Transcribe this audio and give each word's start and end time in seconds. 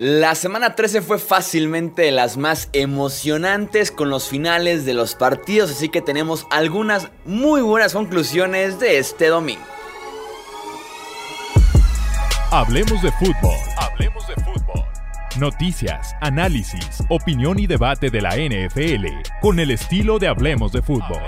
La 0.00 0.34
semana 0.34 0.76
13 0.76 1.02
fue 1.02 1.18
fácilmente 1.18 2.00
de 2.00 2.10
las 2.10 2.38
más 2.38 2.70
emocionantes 2.72 3.90
con 3.90 4.08
los 4.08 4.30
finales 4.30 4.86
de 4.86 4.94
los 4.94 5.14
partidos, 5.14 5.70
así 5.70 5.90
que 5.90 6.00
tenemos 6.00 6.46
algunas 6.50 7.10
muy 7.26 7.60
buenas 7.60 7.92
conclusiones 7.92 8.80
de 8.80 8.96
este 8.96 9.26
domingo. 9.26 9.60
Hablemos 12.50 13.02
de 13.02 13.12
fútbol. 13.12 13.58
Hablemos 13.76 14.26
de 14.26 14.36
fútbol. 14.36 14.84
Noticias, 15.38 16.16
análisis, 16.22 17.04
opinión 17.10 17.58
y 17.58 17.66
debate 17.66 18.08
de 18.08 18.22
la 18.22 18.36
NFL 18.36 19.06
con 19.42 19.60
el 19.60 19.70
estilo 19.70 20.18
de 20.18 20.28
Hablemos 20.28 20.72
de 20.72 20.80
fútbol. 20.80 21.20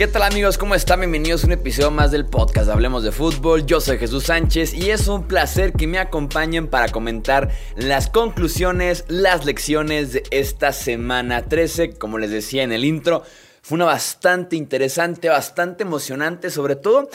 ¿Qué 0.00 0.06
tal 0.06 0.22
amigos? 0.22 0.56
¿Cómo 0.56 0.74
están? 0.74 1.00
Bienvenidos 1.00 1.44
a 1.44 1.48
un 1.48 1.52
episodio 1.52 1.90
más 1.90 2.10
del 2.10 2.24
podcast 2.24 2.70
Hablemos 2.70 3.02
de 3.02 3.12
Fútbol. 3.12 3.66
Yo 3.66 3.82
soy 3.82 3.98
Jesús 3.98 4.24
Sánchez 4.24 4.72
y 4.72 4.88
es 4.88 5.08
un 5.08 5.28
placer 5.28 5.74
que 5.74 5.86
me 5.86 5.98
acompañen 5.98 6.68
para 6.68 6.88
comentar 6.88 7.50
las 7.76 8.08
conclusiones, 8.08 9.04
las 9.08 9.44
lecciones 9.44 10.14
de 10.14 10.22
esta 10.30 10.72
semana 10.72 11.42
13. 11.42 11.98
Como 11.98 12.16
les 12.16 12.30
decía 12.30 12.62
en 12.62 12.72
el 12.72 12.86
intro, 12.86 13.24
fue 13.60 13.76
una 13.76 13.84
bastante 13.84 14.56
interesante, 14.56 15.28
bastante 15.28 15.82
emocionante, 15.82 16.48
sobre 16.48 16.76
todo 16.76 17.10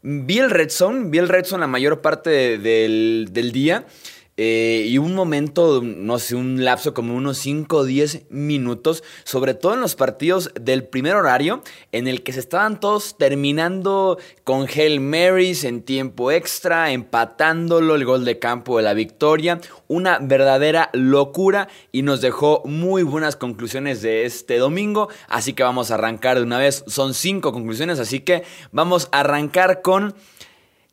vi 0.00 0.38
el 0.38 0.48
Red 0.48 0.70
Zone, 0.70 1.10
vi 1.10 1.18
el 1.18 1.28
Red 1.28 1.44
Zone 1.44 1.60
la 1.60 1.66
mayor 1.66 2.00
parte 2.00 2.56
del, 2.56 3.28
del 3.32 3.52
día. 3.52 3.84
Eh, 4.42 4.86
y 4.86 4.96
un 4.96 5.14
momento, 5.14 5.82
no 5.84 6.18
sé, 6.18 6.34
un 6.34 6.64
lapso 6.64 6.94
como 6.94 7.14
unos 7.14 7.36
5 7.36 7.76
o 7.76 7.84
10 7.84 8.30
minutos, 8.30 9.04
sobre 9.22 9.52
todo 9.52 9.74
en 9.74 9.82
los 9.82 9.96
partidos 9.96 10.50
del 10.58 10.84
primer 10.84 11.16
horario, 11.16 11.62
en 11.92 12.08
el 12.08 12.22
que 12.22 12.32
se 12.32 12.40
estaban 12.40 12.80
todos 12.80 13.18
terminando 13.18 14.16
con 14.42 14.66
Hail 14.66 14.98
Marys 15.00 15.64
en 15.64 15.82
tiempo 15.82 16.32
extra, 16.32 16.90
empatándolo 16.90 17.94
el 17.94 18.06
gol 18.06 18.24
de 18.24 18.38
campo 18.38 18.78
de 18.78 18.84
la 18.84 18.94
victoria, 18.94 19.60
una 19.88 20.18
verdadera 20.18 20.88
locura 20.94 21.68
y 21.92 22.00
nos 22.00 22.22
dejó 22.22 22.62
muy 22.64 23.02
buenas 23.02 23.36
conclusiones 23.36 24.00
de 24.00 24.24
este 24.24 24.56
domingo, 24.56 25.10
así 25.28 25.52
que 25.52 25.64
vamos 25.64 25.90
a 25.90 25.96
arrancar 25.96 26.38
de 26.38 26.44
una 26.44 26.56
vez, 26.56 26.82
son 26.86 27.12
5 27.12 27.52
conclusiones, 27.52 27.98
así 27.98 28.20
que 28.20 28.44
vamos 28.72 29.10
a 29.12 29.20
arrancar 29.20 29.82
con 29.82 30.14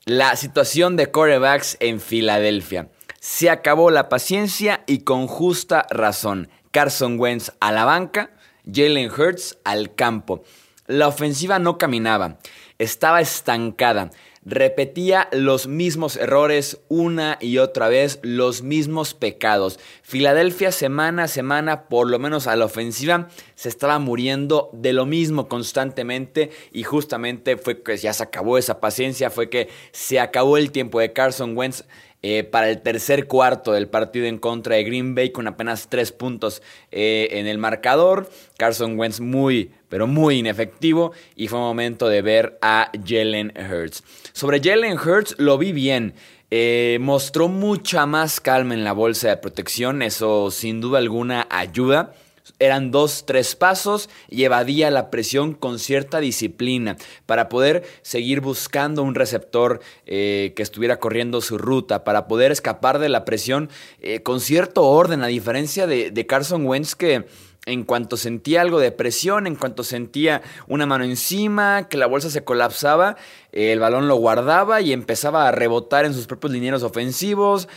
la 0.03 0.35
situación 0.35 0.97
de 0.97 1.11
corebacks 1.11 1.77
en 1.79 2.01
Filadelfia. 2.01 2.89
Se 3.19 3.49
acabó 3.49 3.91
la 3.91 4.09
paciencia 4.09 4.83
y 4.87 4.99
con 4.99 5.27
justa 5.27 5.87
razón. 5.89 6.49
Carson 6.71 7.19
Wentz 7.19 7.51
a 7.59 7.71
la 7.71 7.85
banca, 7.85 8.31
Jalen 8.71 9.11
Hurts 9.11 9.57
al 9.63 9.95
campo. 9.95 10.43
La 10.85 11.07
ofensiva 11.07 11.59
no 11.59 11.77
caminaba, 11.77 12.37
estaba 12.77 13.19
estancada, 13.19 14.11
repetía 14.45 15.27
los 15.33 15.67
mismos 15.67 16.15
errores 16.15 16.79
una 16.87 17.37
y 17.41 17.57
otra 17.57 17.89
vez, 17.89 18.19
los 18.21 18.61
mismos 18.61 19.13
pecados. 19.13 19.79
Filadelfia 20.03 20.71
semana 20.71 21.23
a 21.23 21.27
semana, 21.27 21.89
por 21.89 22.09
lo 22.09 22.19
menos 22.19 22.47
a 22.47 22.55
la 22.55 22.63
ofensiva, 22.63 23.27
se 23.55 23.67
estaba 23.67 23.99
muriendo 23.99 24.69
de 24.71 24.93
lo 24.93 25.05
mismo 25.05 25.49
constantemente 25.49 26.51
y 26.71 26.83
justamente 26.83 27.57
fue 27.57 27.83
que 27.83 27.97
ya 27.97 28.13
se 28.13 28.23
acabó 28.23 28.57
esa 28.57 28.79
paciencia, 28.79 29.29
fue 29.29 29.49
que 29.49 29.67
se 29.91 30.21
acabó 30.21 30.55
el 30.57 30.71
tiempo 30.71 31.01
de 31.01 31.11
Carson 31.11 31.57
Wentz 31.57 31.83
eh, 32.23 32.43
para 32.43 32.69
el 32.69 32.81
tercer 32.81 33.27
cuarto 33.27 33.73
del 33.73 33.87
partido 33.87 34.25
en 34.25 34.39
contra 34.39 34.75
de 34.75 34.83
Green 34.83 35.13
Bay 35.13 35.31
con 35.31 35.47
apenas 35.47 35.87
tres 35.87 36.11
puntos 36.11 36.63
eh, 36.91 37.27
en 37.31 37.45
el 37.45 37.57
marcador. 37.59 38.29
Carson 38.57 38.97
Wentz 38.97 39.19
muy, 39.19 39.71
pero 39.87 40.07
muy 40.07 40.39
inefectivo 40.39 41.11
y 41.35 41.47
fue 41.47 41.59
momento 41.59 42.09
de 42.09 42.21
ver 42.21 42.57
a 42.61 42.91
Jalen 43.05 43.53
Hurts. 43.55 44.03
Sobre 44.33 44.59
Jalen 44.59 44.97
Hurts 44.97 45.35
lo 45.37 45.57
vi 45.57 45.71
bien. 45.71 46.15
Eh, 46.49 46.97
mostró 47.01 47.49
mucha 47.49 48.05
más 48.05 48.39
calma 48.39 48.73
en 48.73 48.83
la 48.83 48.93
bolsa 48.93 49.27
de 49.27 49.37
protección, 49.37 50.01
eso 50.01 50.49
sin 50.49 50.81
duda 50.81 50.97
alguna 50.97 51.45
ayuda. 51.49 52.13
Eran 52.59 52.91
dos, 52.91 53.25
tres 53.25 53.55
pasos 53.55 54.09
y 54.29 54.43
evadía 54.43 54.91
la 54.91 55.09
presión 55.09 55.53
con 55.53 55.79
cierta 55.79 56.19
disciplina 56.19 56.97
para 57.25 57.49
poder 57.49 57.83
seguir 58.01 58.41
buscando 58.41 59.03
un 59.03 59.15
receptor 59.15 59.81
eh, 60.05 60.53
que 60.55 60.63
estuviera 60.63 60.99
corriendo 60.99 61.41
su 61.41 61.57
ruta, 61.57 62.03
para 62.03 62.27
poder 62.27 62.51
escapar 62.51 62.99
de 62.99 63.09
la 63.09 63.25
presión 63.25 63.69
eh, 64.01 64.21
con 64.21 64.39
cierto 64.39 64.83
orden, 64.83 65.23
a 65.23 65.27
diferencia 65.27 65.87
de, 65.87 66.25
Carson 66.27 66.65
Wentz 66.65 66.95
que 66.95 67.25
en 67.65 67.83
cuanto 67.83 68.15
sentía 68.15 68.61
algo 68.61 68.79
de 68.79 68.91
presión, 68.91 69.45
en 69.45 69.55
cuanto 69.55 69.83
sentía 69.83 70.41
una 70.67 70.85
mano 70.85 71.03
encima, 71.03 71.87
que 71.89 71.97
la 71.97 72.07
bolsa 72.07 72.29
se 72.29 72.43
colapsaba, 72.43 73.17
eh, 73.51 73.73
el 73.73 73.79
balón 73.79 74.07
lo 74.07 74.15
guardaba 74.15 74.79
y 74.81 74.93
empezaba 74.93 75.47
a 75.47 75.51
rebotar 75.51 76.05
en 76.05 76.13
sus 76.13 76.27
propios 76.27 76.53
linieros 76.53 76.83
ofensivos, 76.83 77.67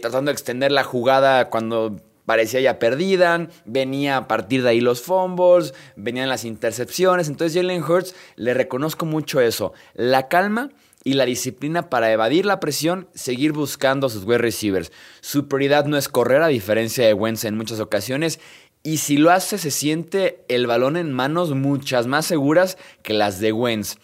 tratando 0.00 0.30
de 0.30 0.32
extender 0.32 0.72
la 0.72 0.84
jugada 0.84 1.48
cuando 1.48 1.96
parecía 2.30 2.60
ya 2.60 2.78
perdida, 2.78 3.48
venía 3.64 4.16
a 4.16 4.28
partir 4.28 4.62
de 4.62 4.68
ahí 4.68 4.80
los 4.80 5.02
fumbles, 5.02 5.74
venían 5.96 6.28
las 6.28 6.44
intercepciones, 6.44 7.26
entonces 7.26 7.60
Jalen 7.60 7.82
Hurts 7.82 8.14
le 8.36 8.54
reconozco 8.54 9.04
mucho 9.04 9.40
eso, 9.40 9.72
la 9.94 10.28
calma 10.28 10.70
y 11.02 11.14
la 11.14 11.24
disciplina 11.24 11.90
para 11.90 12.12
evadir 12.12 12.46
la 12.46 12.60
presión, 12.60 13.08
seguir 13.16 13.50
buscando 13.50 14.06
a 14.06 14.10
sus 14.10 14.22
wide 14.22 14.38
receivers. 14.38 14.92
Su 15.20 15.48
prioridad 15.48 15.86
no 15.86 15.96
es 15.96 16.08
correr 16.08 16.40
a 16.42 16.46
diferencia 16.46 17.04
de 17.04 17.14
Wentz 17.14 17.44
en 17.44 17.56
muchas 17.56 17.80
ocasiones 17.80 18.38
y 18.84 18.98
si 18.98 19.16
lo 19.16 19.32
hace 19.32 19.58
se 19.58 19.72
siente 19.72 20.44
el 20.46 20.68
balón 20.68 20.96
en 20.96 21.12
manos 21.12 21.50
muchas 21.56 22.06
más 22.06 22.26
seguras 22.26 22.78
que 23.02 23.12
las 23.12 23.40
de 23.40 23.50
Wentz. 23.50 23.96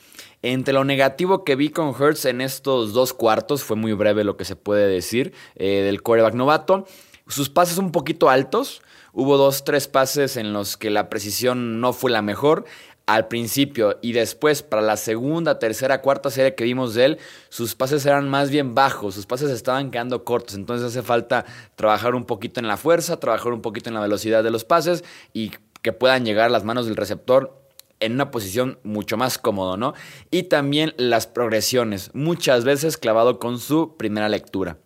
Entre 0.42 0.74
lo 0.74 0.84
negativo 0.84 1.44
que 1.44 1.54
vi 1.54 1.68
con 1.68 1.90
Hurts 1.90 2.24
en 2.24 2.40
estos 2.40 2.92
dos 2.92 3.12
cuartos, 3.12 3.62
fue 3.62 3.76
muy 3.76 3.92
breve 3.92 4.24
lo 4.24 4.36
que 4.36 4.44
se 4.44 4.56
puede 4.56 4.88
decir, 4.88 5.32
eh, 5.54 5.82
del 5.82 6.02
coreback 6.02 6.34
novato, 6.34 6.86
sus 7.28 7.48
pases 7.48 7.78
un 7.78 7.92
poquito 7.92 8.28
altos. 8.28 8.82
Hubo 9.12 9.36
dos, 9.36 9.64
tres 9.64 9.88
pases 9.88 10.36
en 10.36 10.52
los 10.52 10.76
que 10.76 10.90
la 10.90 11.08
precisión 11.08 11.80
no 11.80 11.92
fue 11.92 12.10
la 12.10 12.22
mejor 12.22 12.64
al 13.06 13.28
principio 13.28 13.98
y 14.02 14.12
después 14.12 14.62
para 14.62 14.82
la 14.82 14.96
segunda, 14.96 15.58
tercera, 15.58 16.02
cuarta 16.02 16.28
serie 16.28 16.56
que 16.56 16.64
vimos 16.64 16.94
de 16.94 17.04
él, 17.04 17.18
sus 17.48 17.76
pases 17.76 18.04
eran 18.04 18.28
más 18.28 18.50
bien 18.50 18.74
bajos, 18.74 19.14
sus 19.14 19.26
pases 19.26 19.50
estaban 19.50 19.92
quedando 19.92 20.24
cortos, 20.24 20.56
entonces 20.56 20.88
hace 20.88 21.02
falta 21.02 21.46
trabajar 21.76 22.16
un 22.16 22.24
poquito 22.24 22.58
en 22.58 22.66
la 22.66 22.76
fuerza, 22.76 23.18
trabajar 23.18 23.52
un 23.52 23.62
poquito 23.62 23.88
en 23.88 23.94
la 23.94 24.00
velocidad 24.00 24.42
de 24.42 24.50
los 24.50 24.64
pases 24.64 25.04
y 25.32 25.52
que 25.82 25.92
puedan 25.92 26.24
llegar 26.24 26.46
a 26.46 26.50
las 26.50 26.64
manos 26.64 26.86
del 26.86 26.96
receptor 26.96 27.62
en 28.00 28.12
una 28.12 28.30
posición 28.30 28.78
mucho 28.82 29.16
más 29.16 29.38
cómodo, 29.38 29.76
¿no? 29.76 29.94
Y 30.30 30.44
también 30.44 30.92
las 30.98 31.28
progresiones, 31.28 32.10
muchas 32.12 32.64
veces 32.64 32.98
clavado 32.98 33.38
con 33.38 33.58
su 33.58 33.96
primera 33.96 34.28
lectura. 34.28 34.78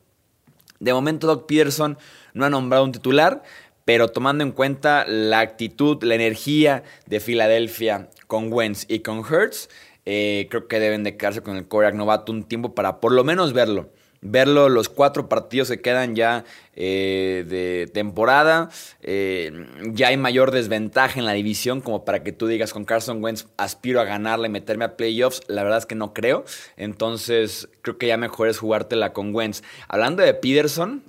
De 0.78 0.92
momento 0.92 1.26
Doc 1.26 1.46
Peterson 1.46 1.98
no 2.34 2.46
ha 2.46 2.50
nombrado 2.50 2.84
un 2.84 2.92
titular, 2.92 3.42
pero 3.84 4.08
tomando 4.08 4.44
en 4.44 4.52
cuenta 4.52 5.04
la 5.06 5.41
actitud, 5.41 6.02
la 6.02 6.14
energía 6.14 6.84
de 7.06 7.20
Filadelfia 7.20 8.08
con 8.26 8.52
Wentz 8.52 8.84
y 8.88 9.00
con 9.00 9.18
Hurts, 9.18 9.68
eh, 10.06 10.46
creo 10.50 10.68
que 10.68 10.80
deben 10.80 11.04
de 11.04 11.16
quedarse 11.16 11.42
con 11.42 11.56
el 11.56 11.66
coreback 11.66 11.94
novato 11.94 12.32
un 12.32 12.44
tiempo 12.44 12.74
para 12.74 13.00
por 13.00 13.12
lo 13.12 13.24
menos 13.24 13.52
verlo. 13.52 13.91
Verlo, 14.22 14.68
los 14.68 14.91
cuatro 14.91 15.30
partidos 15.30 15.70
que 15.70 15.80
quedan 15.80 16.14
ya 16.14 16.44
eh, 16.76 17.44
de 17.48 17.91
temporada. 17.92 18.68
Eh, 19.00 19.66
ya 19.92 20.08
hay 20.08 20.18
mayor 20.18 20.50
desventaja 20.50 21.18
en 21.18 21.24
la 21.24 21.32
división 21.32 21.80
como 21.80 22.04
para 22.04 22.22
que 22.22 22.30
tú 22.32 22.47
digas 22.47 22.74
con 22.74 22.84
Carson 22.84 23.24
Wentz 23.24 23.47
aspiro 23.56 23.98
a 23.98 24.04
ganarle, 24.04 24.50
meterme 24.50 24.84
a 24.84 24.97
playoffs. 24.97 25.42
La 25.48 25.62
verdad 25.62 25.78
es 25.78 25.86
que 25.86 25.94
no 25.94 26.12
creo. 26.12 26.44
Entonces 26.76 27.68
creo 27.80 27.97
que 27.97 28.08
ya 28.08 28.18
mejor 28.18 28.48
es 28.48 28.58
jugártela 28.58 29.14
con 29.14 29.34
Wentz. 29.34 29.62
Hablando 29.88 30.22
de 30.22 30.34
Peterson, 30.34 31.02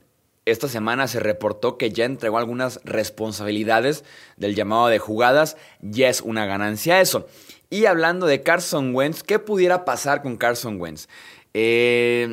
esta 0.52 0.68
semana 0.68 1.08
se 1.08 1.20
reportó 1.20 1.78
que 1.78 1.92
ya 1.92 2.06
entregó 2.06 2.38
algunas 2.38 2.80
responsabilidades 2.84 4.04
del 4.38 4.56
llamado 4.56 4.88
de 4.88 5.00
jugadas. 5.00 5.58
Ya 5.82 6.10
es 6.10 6.22
una 6.22 6.46
ganancia 6.46 7.02
eso. 7.02 7.28
Y 7.70 7.86
hablando 7.86 8.28
de 8.28 8.44
Carson 8.44 8.94
Wentz, 8.94 9.24
¿qué 9.24 9.40
pudiera 9.40 9.86
pasar 9.86 10.22
con 10.22 10.38
Carson 10.38 10.80
Wentz? 10.80 11.08
Eh, 11.54 12.28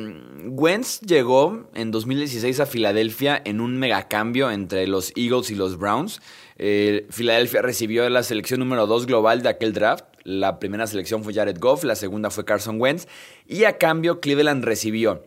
Wentz 0.45 1.01
llegó 1.01 1.69
en 1.73 1.91
2016 1.91 2.59
a 2.61 2.65
Filadelfia 2.65 3.41
en 3.43 3.59
un 3.59 3.77
megacambio 3.77 4.49
entre 4.49 4.87
los 4.87 5.11
Eagles 5.15 5.49
y 5.51 5.55
los 5.55 5.77
Browns. 5.77 6.21
Eh, 6.57 7.07
Filadelfia 7.09 7.61
recibió 7.61 8.09
la 8.09 8.23
selección 8.23 8.59
número 8.59 8.87
2 8.87 9.05
global 9.05 9.41
de 9.41 9.49
aquel 9.49 9.73
draft. 9.73 10.05
La 10.23 10.59
primera 10.59 10.87
selección 10.87 11.23
fue 11.23 11.33
Jared 11.33 11.57
Goff, 11.59 11.83
la 11.83 11.95
segunda 11.95 12.29
fue 12.29 12.45
Carson 12.45 12.79
Wentz. 12.79 13.07
Y 13.47 13.63
a 13.63 13.77
cambio 13.77 14.19
Cleveland 14.19 14.63
recibió 14.63 15.23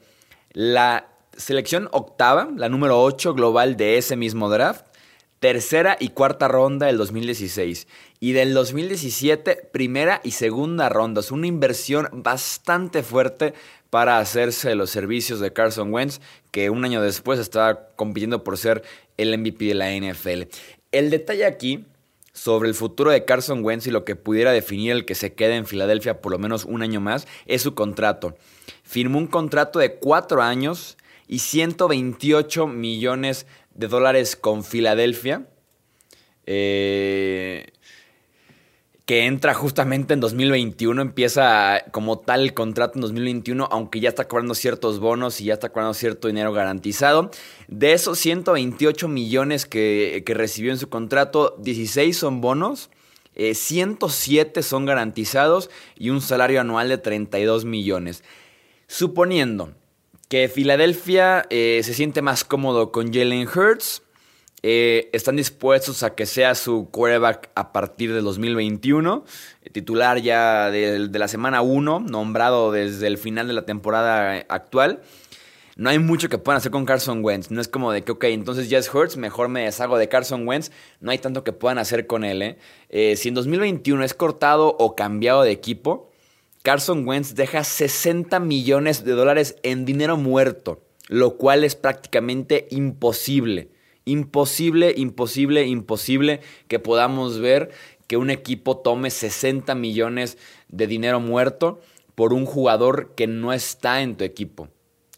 la 0.52 1.11
selección 1.36 1.88
octava, 1.92 2.48
la 2.56 2.68
número 2.68 3.02
8 3.02 3.34
global 3.34 3.76
de 3.76 3.98
ese 3.98 4.16
mismo 4.16 4.50
draft, 4.50 4.84
tercera 5.38 5.96
y 5.98 6.10
cuarta 6.10 6.48
ronda 6.48 6.86
del 6.86 6.98
2016. 6.98 7.88
Y 8.20 8.32
del 8.32 8.54
2017, 8.54 9.70
primera 9.72 10.20
y 10.22 10.30
segunda 10.30 10.88
rondas. 10.88 11.32
Una 11.32 11.48
inversión 11.48 12.08
bastante 12.12 13.02
fuerte 13.02 13.54
para 13.90 14.18
hacerse 14.18 14.74
los 14.74 14.90
servicios 14.90 15.40
de 15.40 15.52
Carson 15.52 15.92
Wentz, 15.92 16.20
que 16.50 16.70
un 16.70 16.84
año 16.84 17.02
después 17.02 17.40
estaba 17.40 17.88
compitiendo 17.96 18.44
por 18.44 18.56
ser 18.56 18.82
el 19.16 19.36
MVP 19.36 19.64
de 19.66 19.74
la 19.74 19.90
NFL. 19.92 20.44
El 20.92 21.10
detalle 21.10 21.44
aquí 21.44 21.84
sobre 22.32 22.68
el 22.68 22.74
futuro 22.74 23.10
de 23.10 23.24
Carson 23.24 23.64
Wentz 23.64 23.86
y 23.86 23.90
lo 23.90 24.04
que 24.04 24.16
pudiera 24.16 24.52
definir 24.52 24.92
el 24.92 25.04
que 25.04 25.14
se 25.14 25.34
quede 25.34 25.56
en 25.56 25.66
Filadelfia 25.66 26.20
por 26.20 26.32
lo 26.32 26.38
menos 26.38 26.64
un 26.64 26.82
año 26.82 27.00
más 27.00 27.26
es 27.46 27.62
su 27.62 27.74
contrato. 27.74 28.36
Firmó 28.82 29.18
un 29.18 29.26
contrato 29.26 29.78
de 29.78 29.96
cuatro 29.96 30.42
años 30.42 30.96
y 31.32 31.38
128 31.38 32.66
millones 32.66 33.46
de 33.72 33.88
dólares 33.88 34.36
con 34.36 34.64
Filadelfia. 34.64 35.48
Eh, 36.44 37.72
que 39.06 39.24
entra 39.24 39.54
justamente 39.54 40.12
en 40.12 40.20
2021, 40.20 41.00
empieza 41.00 41.84
como 41.90 42.18
tal 42.18 42.42
el 42.42 42.52
contrato 42.52 42.96
en 42.96 43.00
2021, 43.00 43.66
aunque 43.70 44.00
ya 44.00 44.10
está 44.10 44.28
cobrando 44.28 44.54
ciertos 44.54 45.00
bonos 45.00 45.40
y 45.40 45.44
ya 45.44 45.54
está 45.54 45.70
cobrando 45.70 45.94
cierto 45.94 46.28
dinero 46.28 46.52
garantizado. 46.52 47.30
De 47.66 47.94
esos 47.94 48.18
128 48.18 49.08
millones 49.08 49.64
que, 49.64 50.22
recibió 50.26 50.70
en 50.70 50.78
su 50.78 50.90
contrato, 50.90 51.56
16 51.60 52.14
son 52.14 52.42
bonos, 52.42 52.90
107 53.34 54.60
eh, 54.60 54.62
son 54.62 54.84
garantizados 54.84 55.70
y 55.96 56.10
un 56.10 56.20
salario 56.20 56.60
anual 56.60 56.90
de 56.90 56.98
32 56.98 57.64
millones. 57.64 58.22
Suponiendo 58.86 59.72
que 60.32 60.48
Filadelfia 60.48 61.44
eh, 61.50 61.82
se 61.84 61.92
siente 61.92 62.22
más 62.22 62.42
cómodo 62.42 62.90
con 62.90 63.12
Jalen 63.12 63.46
Hurts, 63.46 64.02
eh, 64.62 65.10
están 65.12 65.36
dispuestos 65.36 66.02
a 66.02 66.14
que 66.14 66.24
sea 66.24 66.54
su 66.54 66.88
quarterback 66.90 67.50
a 67.54 67.70
partir 67.74 68.14
del 68.14 68.24
2021, 68.24 69.26
titular 69.72 70.22
ya 70.22 70.70
de, 70.70 71.10
la 71.12 71.28
semana 71.28 71.60
1, 71.60 72.00
nombrado 72.00 72.72
desde 72.72 73.08
el 73.08 73.18
final 73.18 73.46
de 73.46 73.52
la 73.52 73.66
temporada 73.66 74.42
actual. 74.48 75.02
No 75.76 75.90
hay 75.90 75.98
mucho 75.98 76.30
que 76.30 76.38
puedan 76.38 76.56
hacer 76.56 76.72
con 76.72 76.86
Carson 76.86 77.22
Wentz. 77.22 77.50
No 77.50 77.60
es 77.60 77.68
como 77.68 77.92
de 77.92 78.00
que, 78.00 78.12
ok, 78.12 78.24
entonces 78.24 78.70
ya 78.70 78.78
es 78.78 78.88
Hurts, 78.94 79.18
mejor 79.18 79.50
me 79.50 79.64
deshago 79.64 79.98
de 79.98 80.08
Carson 80.08 80.48
Wentz. 80.48 80.70
No 81.00 81.10
hay 81.10 81.18
tanto 81.18 81.44
que 81.44 81.52
puedan 81.52 81.76
hacer 81.76 82.06
con 82.06 82.24
él. 82.24 82.56
¿eh? 82.88 83.16
Si 83.16 83.28
en 83.28 83.34
2021 83.34 84.02
es 84.02 84.14
cortado 84.14 84.76
o 84.78 84.96
cambiado 84.96 85.42
de 85.42 85.50
equipo, 85.50 86.11
Carson 86.62 87.06
Wentz 87.08 87.34
deja 87.34 87.64
60 87.64 88.38
millones 88.38 89.04
de 89.04 89.12
dólares 89.12 89.56
en 89.64 89.84
dinero 89.84 90.16
muerto, 90.16 90.80
lo 91.08 91.36
cual 91.36 91.64
es 91.64 91.74
prácticamente 91.74 92.68
imposible. 92.70 93.70
Imposible, 94.04 94.94
imposible, 94.96 95.66
imposible 95.66 96.40
que 96.68 96.78
podamos 96.78 97.40
ver 97.40 97.70
que 98.06 98.16
un 98.16 98.30
equipo 98.30 98.76
tome 98.76 99.10
60 99.10 99.74
millones 99.74 100.38
de 100.68 100.86
dinero 100.86 101.18
muerto 101.18 101.80
por 102.14 102.32
un 102.32 102.46
jugador 102.46 103.12
que 103.16 103.26
no 103.26 103.52
está 103.52 104.00
en 104.00 104.16
tu 104.16 104.22
equipo. 104.22 104.68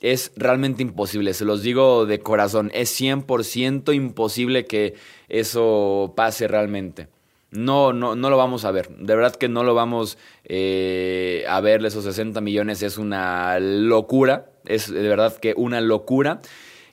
Es 0.00 0.32
realmente 0.37 0.82
imposible, 0.82 1.35
se 1.35 1.44
los 1.44 1.62
digo 1.62 2.06
de 2.06 2.20
corazón, 2.20 2.70
es 2.73 2.99
100% 2.99 3.94
imposible 3.94 4.64
que 4.64 4.94
eso 5.29 6.14
pase 6.17 6.49
realmente. 6.49 7.08
No, 7.55 7.93
no, 7.93 8.17
no 8.17 8.31
lo 8.31 8.37
vamos 8.37 8.65
a 8.65 8.73
ver. 8.73 8.89
De 8.97 9.15
verdad 9.15 9.35
que 9.35 9.49
no 9.49 9.62
lo 9.62 9.75
vamos 9.75 10.19
eh, 10.45 11.45
a 11.49 11.61
ver. 11.61 11.85
Esos 11.85 12.05
60 12.05 12.41
millones 12.41 12.83
es 12.83 12.99
una 12.99 13.59
locura. 13.61 14.51
Es 14.65 14.93
de 14.93 15.09
verdad 15.09 15.37
que 15.37 15.55
una 15.56 15.81
locura. 15.81 16.43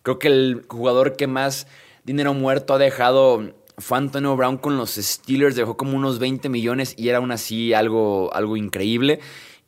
Creo 0.04 0.20
que 0.20 0.28
el 0.28 0.64
jugador 0.68 1.16
que 1.16 1.28
más 1.28 1.68
dinero 2.04 2.34
muerto 2.34 2.76
ha 2.76 2.78
dejado 2.78 3.54
fue 3.78 3.98
Antonio 3.98 4.36
Brown 4.36 4.58
con 4.58 4.78
los 4.78 4.92
Steelers, 4.92 5.56
dejó 5.56 5.76
como 5.76 5.98
unos 5.98 6.20
20 6.20 6.50
millones 6.50 6.94
y 6.98 7.10
era 7.10 7.18
aún 7.18 7.32
así 7.32 7.74
algo, 7.74 8.32
algo 8.34 8.56
increíble. 8.56 9.20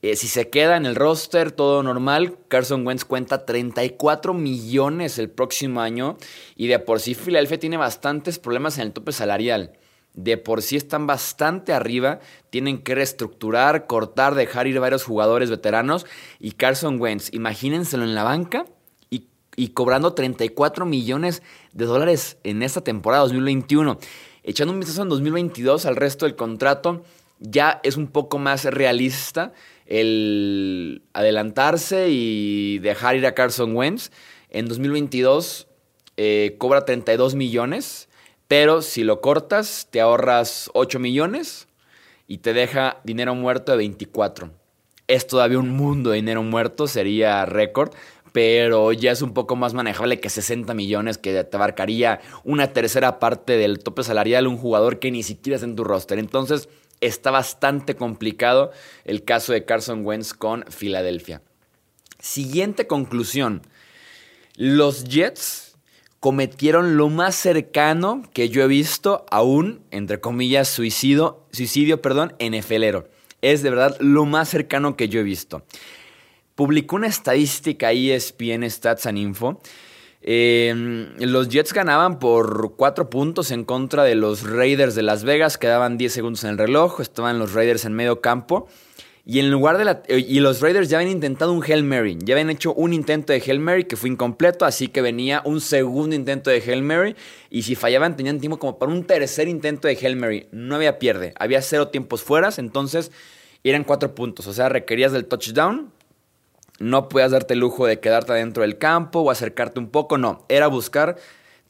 Eh, 0.03 0.15
si 0.15 0.27
se 0.27 0.49
queda 0.49 0.77
en 0.77 0.85
el 0.85 0.95
roster, 0.95 1.51
todo 1.51 1.81
normal. 1.81 2.37
Carson 2.49 2.85
Wentz 2.85 3.05
cuenta 3.05 3.45
34 3.45 4.33
millones 4.33 5.17
el 5.17 5.29
próximo 5.29 5.81
año. 5.81 6.17
Y 6.55 6.67
de 6.67 6.77
por 6.77 6.99
sí, 6.99 7.15
Philadelphia 7.15 7.59
tiene 7.59 7.77
bastantes 7.77 8.37
problemas 8.37 8.77
en 8.77 8.87
el 8.87 8.93
tope 8.93 9.13
salarial. 9.13 9.71
De 10.13 10.37
por 10.37 10.61
sí 10.61 10.75
están 10.75 11.07
bastante 11.07 11.73
arriba. 11.73 12.19
Tienen 12.49 12.83
que 12.83 12.95
reestructurar, 12.95 13.87
cortar, 13.87 14.35
dejar 14.35 14.67
ir 14.67 14.79
varios 14.79 15.03
jugadores 15.03 15.49
veteranos. 15.49 16.05
Y 16.39 16.51
Carson 16.51 16.99
Wentz, 16.99 17.33
imagínenselo 17.33 18.03
en 18.03 18.15
la 18.15 18.23
banca 18.23 18.65
y 19.55 19.69
cobrando 19.69 20.13
34 20.13 20.85
millones 20.85 21.43
de 21.73 21.85
dólares 21.85 22.37
en 22.43 22.63
esta 22.63 22.81
temporada 22.81 23.23
2021. 23.23 23.99
Echando 24.43 24.73
un 24.73 24.79
vistazo 24.79 25.03
en 25.03 25.09
2022 25.09 25.85
al 25.85 25.95
resto 25.95 26.25
del 26.25 26.35
contrato, 26.35 27.03
ya 27.39 27.79
es 27.83 27.97
un 27.97 28.07
poco 28.07 28.39
más 28.39 28.65
realista 28.65 29.53
el 29.85 31.03
adelantarse 31.13 32.07
y 32.09 32.79
dejar 32.79 33.15
ir 33.15 33.25
a 33.25 33.33
Carson 33.33 33.75
Wentz. 33.75 34.11
En 34.49 34.67
2022 34.67 35.67
eh, 36.17 36.55
cobra 36.57 36.85
32 36.85 37.35
millones, 37.35 38.09
pero 38.55 38.83
si 38.83 39.03
lo 39.03 39.19
cortas 39.19 39.87
te 39.89 39.99
ahorras 39.99 40.69
8 40.75 40.99
millones 40.99 41.67
y 42.27 42.37
te 42.37 42.53
deja 42.53 42.99
dinero 43.03 43.33
muerto 43.33 43.71
de 43.71 43.79
24. 43.79 44.51
Es 45.07 45.25
todavía 45.25 45.57
un 45.57 45.71
mundo 45.71 46.11
de 46.11 46.17
dinero 46.17 46.43
muerto, 46.43 46.85
sería 46.85 47.47
récord, 47.47 47.95
pero 48.31 48.91
ya 48.91 49.11
es 49.11 49.23
un 49.23 49.33
poco 49.33 49.55
más 49.55 49.73
manejable 49.73 50.19
que 50.19 50.29
60 50.29 50.71
millones 50.75 51.17
que 51.17 51.43
te 51.43 51.57
abarcaría 51.57 52.21
una 52.43 52.73
tercera 52.73 53.17
parte 53.17 53.57
del 53.57 53.79
tope 53.79 54.03
salarial 54.03 54.45
un 54.45 54.57
jugador 54.57 54.99
que 54.99 55.09
ni 55.09 55.23
siquiera 55.23 55.57
es 55.57 55.63
en 55.63 55.75
tu 55.75 55.83
roster. 55.83 56.19
Entonces 56.19 56.69
está 57.01 57.31
bastante 57.31 57.95
complicado 57.95 58.69
el 59.03 59.23
caso 59.23 59.53
de 59.53 59.65
Carson 59.65 60.05
Wentz 60.05 60.31
con 60.35 60.63
Filadelfia. 60.69 61.41
Siguiente 62.19 62.85
conclusión. 62.85 63.63
Los 64.57 65.05
Jets 65.05 65.72
cometieron 66.23 66.95
lo 66.95 67.09
más 67.09 67.35
cercano 67.35 68.23
que 68.33 68.47
yo 68.47 68.63
he 68.63 68.67
visto 68.67 69.25
a 69.29 69.41
un, 69.41 69.81
entre 69.91 70.21
comillas, 70.21 70.69
suicidio, 70.69 71.43
suicidio 71.51 72.01
perdón, 72.01 72.33
NFLero. 72.39 73.09
Es 73.41 73.61
de 73.61 73.69
verdad 73.69 73.97
lo 73.99 74.23
más 74.23 74.47
cercano 74.47 74.95
que 74.95 75.09
yo 75.09 75.19
he 75.19 75.23
visto 75.23 75.65
publicó 76.55 76.95
una 76.95 77.07
estadística 77.07 77.91
ESPN 77.91 78.69
Stats 78.69 79.05
and 79.05 79.17
Info. 79.17 79.61
Em, 80.21 81.09
los 81.19 81.49
Jets 81.49 81.73
ganaban 81.73 82.19
por 82.19 82.75
4 82.77 83.09
puntos 83.09 83.51
en 83.51 83.65
contra 83.65 84.03
de 84.03 84.15
los 84.15 84.43
Raiders 84.43 84.95
de 84.95 85.03
Las 85.03 85.23
Vegas, 85.23 85.57
quedaban 85.57 85.97
10 85.97 86.13
segundos 86.13 86.43
en 86.45 86.51
el 86.51 86.57
reloj, 86.57 87.01
estaban 87.01 87.39
los 87.39 87.53
Raiders 87.53 87.85
en 87.85 87.93
medio 87.93 88.21
campo. 88.21 88.67
Y 89.25 89.39
en 89.39 89.49
lugar 89.51 89.77
de 89.77 89.85
la, 89.85 90.03
y 90.09 90.39
los 90.41 90.59
Raiders 90.59 90.89
ya 90.89 90.97
habían 90.97 91.13
intentado 91.13 91.53
un 91.53 91.63
Hail 91.63 91.83
Mary, 91.83 92.17
ya 92.21 92.33
habían 92.33 92.49
hecho 92.49 92.73
un 92.73 92.91
intento 92.91 93.31
de 93.31 93.41
Hail 93.41 93.59
Mary 93.59 93.85
que 93.85 93.95
fue 93.95 94.09
incompleto, 94.09 94.65
así 94.65 94.89
que 94.89 95.01
venía 95.01 95.41
un 95.45 95.61
segundo 95.61 96.13
intento 96.13 96.49
de 96.49 96.57
Hail 96.57 96.81
Mary 96.81 97.15
y 97.49 97.63
si 97.63 97.75
fallaban 97.75 98.17
tenían 98.17 98.41
tiempo 98.41 98.59
como 98.59 98.77
para 98.77 98.91
un 98.91 99.05
tercer 99.05 99.47
intento 99.47 99.87
de 99.87 99.97
Hail 100.01 100.17
Mary. 100.17 100.47
No 100.51 100.75
había 100.75 100.99
pierde, 100.99 101.33
había 101.39 101.61
cero 101.61 101.87
tiempos 101.87 102.21
fueras, 102.21 102.59
entonces 102.59 103.11
eran 103.63 103.85
4 103.85 104.13
puntos, 104.13 104.45
o 104.47 104.53
sea, 104.53 104.67
requerías 104.67 105.13
del 105.13 105.25
touchdown 105.25 105.93
no 106.79 107.07
podías 107.07 107.31
darte 107.31 107.53
el 107.53 107.59
lujo 107.59 107.85
de 107.85 107.99
quedarte 107.99 108.33
dentro 108.33 108.63
del 108.63 108.77
campo 108.77 109.19
o 109.19 109.31
acercarte 109.31 109.79
un 109.79 109.89
poco, 109.89 110.17
no, 110.17 110.45
era 110.49 110.67
buscar 110.67 111.17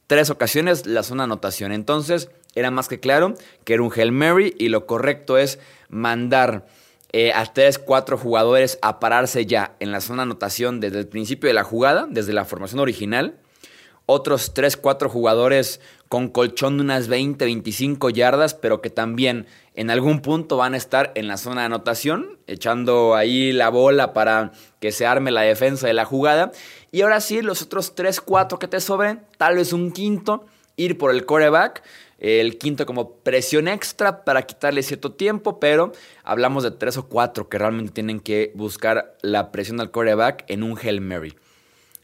tres 0.06 0.30
ocasiones 0.30 0.86
la 0.86 1.02
zona 1.02 1.24
anotación. 1.24 1.72
Entonces, 1.72 2.30
era 2.54 2.70
más 2.70 2.88
que 2.88 3.00
claro 3.00 3.34
que 3.64 3.74
era 3.74 3.82
un 3.82 3.92
Hail 3.94 4.12
Mary 4.12 4.54
y 4.58 4.68
lo 4.68 4.86
correcto 4.86 5.38
es 5.38 5.58
mandar 5.88 6.66
eh, 7.16 7.32
a 7.32 7.46
tres, 7.46 7.78
cuatro 7.78 8.18
jugadores 8.18 8.76
a 8.82 8.98
pararse 8.98 9.46
ya 9.46 9.76
en 9.78 9.92
la 9.92 10.00
zona 10.00 10.24
anotación 10.24 10.80
desde 10.80 10.98
el 10.98 11.06
principio 11.06 11.46
de 11.46 11.54
la 11.54 11.62
jugada, 11.62 12.08
desde 12.10 12.32
la 12.32 12.44
formación 12.44 12.80
original. 12.80 13.36
Otros 14.04 14.52
tres, 14.52 14.76
cuatro 14.76 15.08
jugadores 15.08 15.80
con 16.08 16.26
colchón 16.26 16.76
de 16.76 16.82
unas 16.82 17.06
20, 17.06 17.44
25 17.44 18.10
yardas, 18.10 18.54
pero 18.54 18.80
que 18.80 18.90
también 18.90 19.46
en 19.76 19.90
algún 19.90 20.22
punto 20.22 20.56
van 20.56 20.74
a 20.74 20.76
estar 20.76 21.12
en 21.14 21.28
la 21.28 21.36
zona 21.36 21.60
de 21.60 21.66
anotación, 21.66 22.40
echando 22.48 23.14
ahí 23.14 23.52
la 23.52 23.68
bola 23.68 24.12
para 24.12 24.50
que 24.80 24.90
se 24.90 25.06
arme 25.06 25.30
la 25.30 25.42
defensa 25.42 25.86
de 25.86 25.94
la 25.94 26.06
jugada. 26.06 26.50
Y 26.90 27.02
ahora 27.02 27.20
sí, 27.20 27.42
los 27.42 27.62
otros 27.62 27.94
3, 27.94 28.22
4 28.22 28.58
que 28.58 28.66
te 28.66 28.80
sobren, 28.80 29.22
tal 29.38 29.54
vez 29.54 29.72
un 29.72 29.92
quinto, 29.92 30.46
ir 30.74 30.98
por 30.98 31.12
el 31.12 31.24
coreback. 31.26 31.84
El 32.24 32.56
quinto 32.56 32.86
como 32.86 33.16
presión 33.16 33.68
extra 33.68 34.24
para 34.24 34.46
quitarle 34.46 34.82
cierto 34.82 35.12
tiempo, 35.12 35.60
pero 35.60 35.92
hablamos 36.22 36.62
de 36.62 36.70
tres 36.70 36.96
o 36.96 37.06
cuatro 37.06 37.50
que 37.50 37.58
realmente 37.58 37.92
tienen 37.92 38.18
que 38.18 38.50
buscar 38.54 39.14
la 39.20 39.52
presión 39.52 39.78
al 39.78 39.90
coreback 39.90 40.46
en 40.48 40.62
un 40.62 40.78
Hail 40.78 41.02
Mary. 41.02 41.36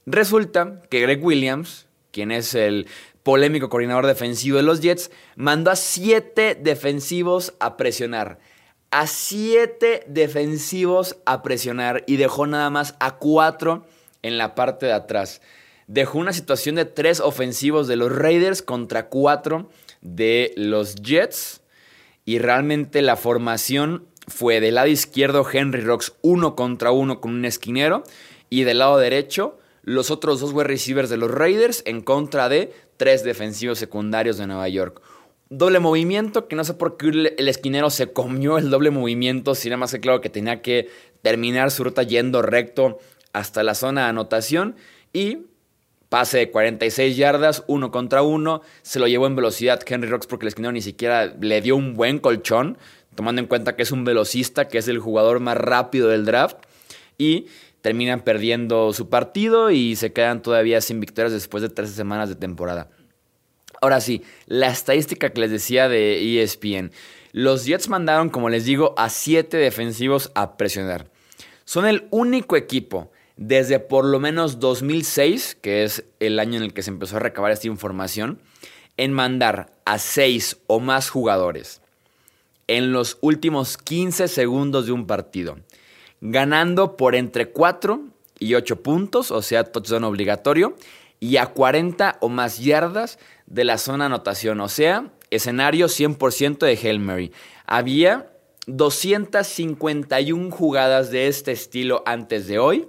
Resulta 0.05 0.83
que 0.91 1.01
Greg 1.01 1.25
Williams, 1.25 1.87
quien 2.11 2.33
es 2.33 2.55
el 2.55 2.87
polémico 3.23 3.71
coordinador 3.71 4.07
defensivo 4.07 4.59
de 4.59 4.63
los 4.63 4.83
Jets, 4.83 5.11
mandó 5.37 5.71
a 5.71 5.77
siete 5.77 6.55
defensivos 6.55 7.55
a 7.59 7.79
presionar. 7.79 8.41
A 8.91 9.07
siete 9.07 10.05
defensivos 10.07 11.17
a 11.25 11.41
presionar 11.43 12.05
y 12.07 12.19
dejó 12.19 12.47
nada 12.47 12.69
más 12.69 12.95
a 13.01 13.17
cuatro 13.17 13.87
en 14.21 14.37
la 14.37 14.55
parte 14.55 14.85
de 14.85 14.93
atrás. 14.93 15.41
dejó 15.87 16.19
una 16.19 16.35
situación 16.35 16.75
de 16.75 16.85
tres 16.85 17.21
ofensivos 17.21 17.89
de 17.89 17.97
los 17.97 18.15
Raiders 18.15 18.61
contra 18.61 19.09
cuatro 19.09 19.71
de 20.01 20.53
los 20.57 20.97
Jets. 20.97 21.63
Y 22.25 22.39
realmente 22.39 23.03
la 23.03 23.17
formación 23.17 24.07
fue 24.29 24.61
del 24.61 24.77
lado 24.77 24.89
izquierdo 24.89 25.47
Henry 25.51 25.81
Rocks 25.81 26.13
uno 26.23 26.55
contra 26.55 26.93
uno 26.93 27.21
con 27.21 27.33
un 27.33 27.45
esquinero. 27.45 28.05
Y 28.49 28.65
del 28.65 28.79
lado 28.79 28.99
derecho 28.99 29.59
los 29.83 30.11
otros 30.11 30.41
dos 30.41 30.53
wide 30.53 30.65
receivers 30.65 31.11
de 31.11 31.17
los 31.17 31.31
Raiders 31.31 31.83
en 31.87 32.01
contra 32.01 32.49
de 32.49 32.73
tres 32.97 33.25
defensivos 33.25 33.79
secundarios 33.79 34.39
de 34.39 34.47
Nueva 34.47 34.69
York. 34.69 35.01
Doble 35.49 35.81
movimiento, 35.81 36.47
que 36.47 36.55
no 36.55 36.65
sé 36.65 36.75
por 36.75 36.97
qué 36.97 37.09
el 37.37 37.49
esquinero 37.49 37.91
se 37.91 38.13
comió 38.13 38.59
el 38.59 38.71
doble 38.71 38.91
movimiento, 38.91 39.55
si 39.55 39.69
nada 39.69 39.79
más 39.79 39.91
que 39.91 40.01
claro 40.01 40.21
que 40.21 40.31
tenía 40.31 40.63
que 40.63 40.89
terminar 41.23 41.71
su 41.71 41.83
ruta 41.83 42.03
yendo 42.03 42.43
recto 42.43 42.99
hasta 43.33 43.63
la 43.63 43.75
zona 43.75 44.03
de 44.03 44.09
anotación 44.11 44.77
y 45.13 45.39
pase 46.11 46.39
de 46.39 46.51
46 46.51 47.17
yardas, 47.17 47.65
uno 47.69 47.91
contra 47.91 48.23
uno, 48.23 48.61
se 48.83 48.99
lo 48.99 49.07
llevó 49.07 49.27
en 49.27 49.37
velocidad 49.37 49.81
Henry 49.87 50.11
Rocks 50.11 50.27
porque 50.27 50.45
el 50.45 50.49
esquinero 50.49 50.73
ni 50.73 50.83
siquiera 50.83 51.27
le 51.41 51.63
dio 51.63 51.77
un 51.77 51.95
buen 51.95 52.19
colchón, 52.19 52.77
tomando 53.15 53.41
en 53.41 53.47
cuenta 53.47 53.77
que 53.77 53.85
es 53.85 53.93
un 53.93 54.05
velocista, 54.05 54.69
que 54.69 54.79
es 54.79 54.89
el 54.89 54.99
jugador 54.99 55.41
más 55.41 55.57
rápido 55.57 56.09
del 56.09 56.27
draft 56.27 56.59
y 57.17 57.47
terminan 57.81 58.21
perdiendo 58.23 58.93
su 58.93 59.09
partido 59.09 59.71
y 59.71 59.97
se 59.97 60.13
quedan 60.13 60.43
todavía 60.43 60.81
sin 60.81 61.01
victorias 61.01 61.33
después 61.33 61.63
de 61.63 61.69
13 61.69 61.95
semanas 61.95 62.29
de 62.29 62.35
temporada. 62.35 62.91
Ahora 63.81 64.01
sí, 64.01 64.23
la 64.47 64.69
estadística 64.69 65.31
que 65.31 65.41
les 65.41 65.51
decía 65.51 65.89
de 65.89 66.43
ESPN. 66.43 66.91
Los 67.33 67.65
Jets 67.65 67.89
mandaron, 67.89 68.31
como 68.31 68.51
les 68.51 68.65
digo, 68.65 68.95
a 68.99 69.09
7 69.09 69.57
defensivos 69.57 70.33
a 70.35 70.57
presionar. 70.57 71.09
Son 71.65 71.87
el 71.87 72.09
único 72.11 72.57
equipo 72.57 73.13
desde 73.41 73.81
por 73.81 74.05
lo 74.05 74.21
menos 74.21 74.61
2006, 74.61 75.59
que 75.61 75.83
es 75.83 76.05
el 76.21 76.39
año 76.39 76.59
en 76.59 76.63
el 76.63 76.73
que 76.73 76.83
se 76.83 76.91
empezó 76.91 77.17
a 77.17 77.21
recabar 77.21 77.51
esta 77.51 77.67
información, 77.67 78.41
en 78.97 79.13
mandar 79.13 79.73
a 79.85 79.99
6 79.99 80.59
o 80.69 80.79
más 80.79 81.11
jugadores 81.11 81.83
en 82.69 82.93
los 82.93 83.19
últimos 83.21 83.77
15 83.77 84.29
segundos 84.29 84.87
de 84.87 84.93
un 84.93 85.09
partido 85.09 85.57
ganando 86.21 86.97
por 86.97 87.15
entre 87.15 87.51
4 87.51 88.03
y 88.39 88.55
8 88.55 88.83
puntos, 88.83 89.31
o 89.31 89.43
sea, 89.43 89.65
touchdown 89.65 90.05
obligatorio, 90.05 90.77
y 91.19 91.37
a 91.37 91.47
40 91.47 92.19
o 92.21 92.29
más 92.29 92.59
yardas 92.59 93.19
de 93.47 93.65
la 93.65 93.79
zona 93.79 94.07
anotación, 94.07 94.61
o 94.61 94.69
sea, 94.69 95.11
escenario 95.31 95.87
100% 95.87 96.59
de 96.59 96.77
Hail 96.77 97.01
Mary. 97.01 97.33
Había 97.67 98.31
251 98.67 100.51
jugadas 100.51 101.11
de 101.11 101.27
este 101.27 101.53
estilo 101.53 102.03
antes 102.07 102.47
de 102.47 102.59
hoy. 102.59 102.89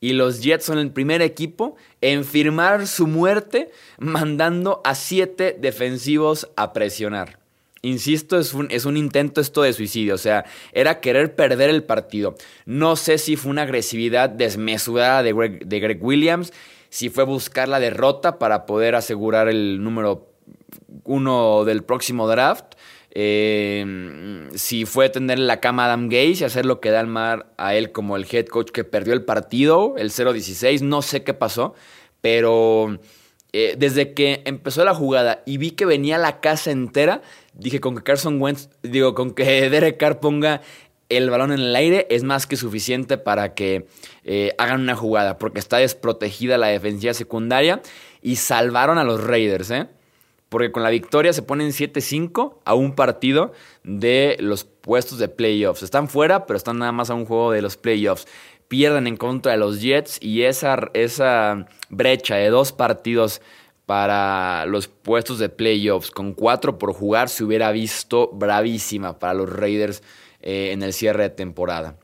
Y 0.00 0.12
los 0.12 0.42
Jets 0.42 0.64
son 0.64 0.78
el 0.78 0.92
primer 0.92 1.22
equipo 1.22 1.76
en 2.00 2.24
firmar 2.24 2.86
su 2.86 3.06
muerte 3.06 3.70
mandando 3.98 4.80
a 4.84 4.94
7 4.94 5.56
defensivos 5.60 6.48
a 6.56 6.72
presionar. 6.72 7.38
Insisto, 7.82 8.38
es 8.38 8.54
un, 8.54 8.68
es 8.70 8.84
un, 8.84 8.96
intento 8.96 9.40
esto 9.40 9.62
de 9.62 9.72
suicidio, 9.72 10.14
o 10.14 10.18
sea, 10.18 10.44
era 10.72 11.00
querer 11.00 11.36
perder 11.36 11.70
el 11.70 11.84
partido. 11.84 12.34
No 12.66 12.96
sé 12.96 13.18
si 13.18 13.36
fue 13.36 13.52
una 13.52 13.62
agresividad 13.62 14.30
desmesurada 14.30 15.22
de 15.22 15.32
Greg, 15.32 15.66
de 15.66 15.80
Greg 15.80 16.02
Williams, 16.02 16.52
si 16.90 17.08
fue 17.08 17.24
buscar 17.24 17.68
la 17.68 17.78
derrota 17.78 18.38
para 18.38 18.66
poder 18.66 18.96
asegurar 18.96 19.48
el 19.48 19.82
número 19.82 20.28
uno 21.04 21.64
del 21.64 21.84
próximo 21.84 22.26
draft, 22.26 22.74
eh, 23.10 24.48
si 24.54 24.84
fue 24.84 25.08
tener 25.08 25.38
la 25.38 25.60
cama 25.60 25.84
a 25.84 25.86
Adam 25.86 26.08
Gaze 26.08 26.38
y 26.40 26.44
hacer 26.44 26.66
lo 26.66 26.80
que 26.80 26.90
da 26.90 27.00
el 27.00 27.06
mar 27.06 27.52
a 27.56 27.74
él 27.74 27.92
como 27.92 28.16
el 28.16 28.26
head 28.30 28.46
coach 28.46 28.70
que 28.70 28.84
perdió 28.84 29.14
el 29.14 29.24
partido, 29.24 29.94
el 29.96 30.10
0-16, 30.10 30.82
no 30.82 31.02
sé 31.02 31.24
qué 31.24 31.34
pasó, 31.34 31.74
pero 32.20 32.98
eh, 33.52 33.76
desde 33.78 34.12
que 34.12 34.42
empezó 34.44 34.84
la 34.84 34.94
jugada 34.94 35.42
y 35.46 35.56
vi 35.56 35.70
que 35.70 35.86
venía 35.86 36.18
la 36.18 36.40
casa 36.40 36.70
entera, 36.70 37.22
dije 37.54 37.80
con 37.80 37.96
que 37.96 38.02
Carson 38.02 38.40
Wentz, 38.40 38.68
digo, 38.82 39.14
con 39.14 39.32
que 39.32 39.44
Derek 39.70 39.96
Carr 39.96 40.20
ponga 40.20 40.60
el 41.08 41.30
balón 41.30 41.52
en 41.52 41.60
el 41.60 41.74
aire 41.74 42.06
es 42.10 42.22
más 42.22 42.46
que 42.46 42.56
suficiente 42.56 43.16
para 43.16 43.54
que 43.54 43.86
eh, 44.24 44.54
hagan 44.58 44.82
una 44.82 44.94
jugada, 44.94 45.38
porque 45.38 45.58
está 45.58 45.78
desprotegida 45.78 46.58
la 46.58 46.66
defensiva 46.66 47.14
secundaria 47.14 47.80
y 48.20 48.36
salvaron 48.36 48.98
a 48.98 49.04
los 49.04 49.24
Raiders, 49.24 49.70
¿eh? 49.70 49.88
Porque 50.48 50.72
con 50.72 50.82
la 50.82 50.90
victoria 50.90 51.32
se 51.32 51.42
ponen 51.42 51.70
7-5 51.70 52.58
a 52.64 52.74
un 52.74 52.94
partido 52.94 53.52
de 53.84 54.36
los 54.40 54.64
puestos 54.64 55.18
de 55.18 55.28
playoffs. 55.28 55.82
Están 55.82 56.08
fuera, 56.08 56.46
pero 56.46 56.56
están 56.56 56.78
nada 56.78 56.92
más 56.92 57.10
a 57.10 57.14
un 57.14 57.26
juego 57.26 57.52
de 57.52 57.62
los 57.62 57.76
playoffs 57.76 58.26
pierden 58.68 59.06
en 59.06 59.16
contra 59.16 59.52
de 59.52 59.58
los 59.58 59.80
Jets 59.80 60.18
y 60.22 60.42
esa, 60.42 60.90
esa 60.92 61.66
brecha 61.88 62.36
de 62.36 62.50
dos 62.50 62.72
partidos 62.72 63.40
para 63.86 64.66
los 64.66 64.86
puestos 64.86 65.38
de 65.38 65.48
playoffs 65.48 66.10
con 66.10 66.34
cuatro 66.34 66.78
por 66.78 66.92
jugar 66.92 67.30
se 67.30 67.42
hubiera 67.42 67.72
visto 67.72 68.28
bravísima 68.32 69.18
para 69.18 69.34
los 69.34 69.50
Raiders 69.50 70.02
eh, 70.40 70.70
en 70.72 70.82
el 70.82 70.92
cierre 70.92 71.24
de 71.24 71.30
temporada. 71.30 71.96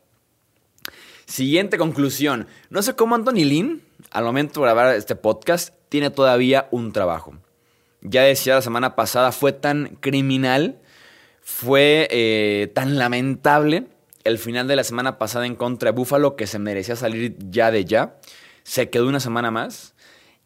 Siguiente 1.27 1.79
conclusión. 1.79 2.47
No 2.71 2.83
sé 2.83 2.97
cómo 2.97 3.15
Anthony 3.15 3.45
Lynn, 3.45 3.83
al 4.11 4.25
momento 4.25 4.61
de 4.61 4.65
grabar 4.65 4.95
este 4.95 5.17
podcast, 5.17 5.75
tiene 5.89 6.11
todavía 6.11 6.69
un 6.71 6.93
trabajo. 6.93 7.35
Ya 8.05 8.23
decía 8.23 8.55
la 8.55 8.63
semana 8.63 8.95
pasada, 8.95 9.33
fue 9.33 9.53
tan 9.53 9.97
criminal, 10.01 10.79
fue 11.43 12.07
eh, 12.11 12.71
tan 12.75 12.99
lamentable 12.99 13.87
el 14.25 14.39
final 14.39 14.69
de 14.69 14.77
la 14.77 14.85
semana 14.85 15.19
pasada 15.19 15.47
en 15.47 15.57
contra 15.57 15.91
de 15.91 15.97
Buffalo, 15.97 16.37
que 16.37 16.47
se 16.47 16.59
merecía 16.59 16.97
salir 16.97 17.37
ya 17.51 17.71
de 17.71 17.85
ya, 17.85 18.19
se 18.63 18.91
quedó 18.91 19.09
una 19.09 19.21
semana 19.21 19.51
más. 19.51 19.95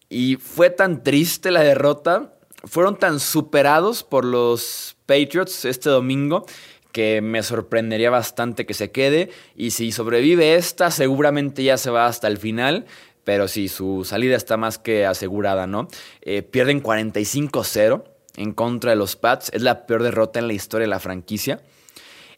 Y 0.09 0.37
fue 0.37 0.71
tan 0.71 1.03
triste 1.03 1.51
la 1.51 1.63
derrota, 1.63 2.35
fueron 2.65 2.97
tan 2.97 3.21
superados 3.21 4.03
por 4.03 4.25
los 4.25 4.97
Patriots 5.07 5.65
este 5.65 5.91
domingo 5.91 6.47
que 6.93 7.21
me 7.21 7.43
sorprendería 7.43 8.11
bastante 8.11 8.67
que 8.67 8.75
se 8.75 8.91
quede. 8.91 9.31
Y 9.55 9.71
si 9.71 9.93
sobrevive 9.93 10.55
esta, 10.57 10.91
seguramente 10.91 11.63
ya 11.63 11.77
se 11.77 11.91
va 11.91 12.07
hasta 12.07 12.27
el 12.29 12.39
final. 12.39 12.87
Pero 13.29 13.47
sí, 13.47 13.69
su 13.69 14.07
salida 14.07 14.39
está 14.39 14.57
más 14.57 14.79
que 14.79 15.05
asegurada, 15.05 15.67
¿no? 15.67 15.87
Eh, 16.23 16.41
pierden 16.41 16.83
45-0 16.83 18.03
en 18.39 18.53
contra 18.55 18.93
de 18.93 18.97
los 18.97 19.17
Pats. 19.17 19.51
Es 19.53 19.61
la 19.61 19.85
peor 19.85 20.03
derrota 20.03 20.39
en 20.39 20.47
la 20.47 20.55
historia 20.55 20.87
de 20.87 20.91
la 20.91 20.99
franquicia. 20.99 21.61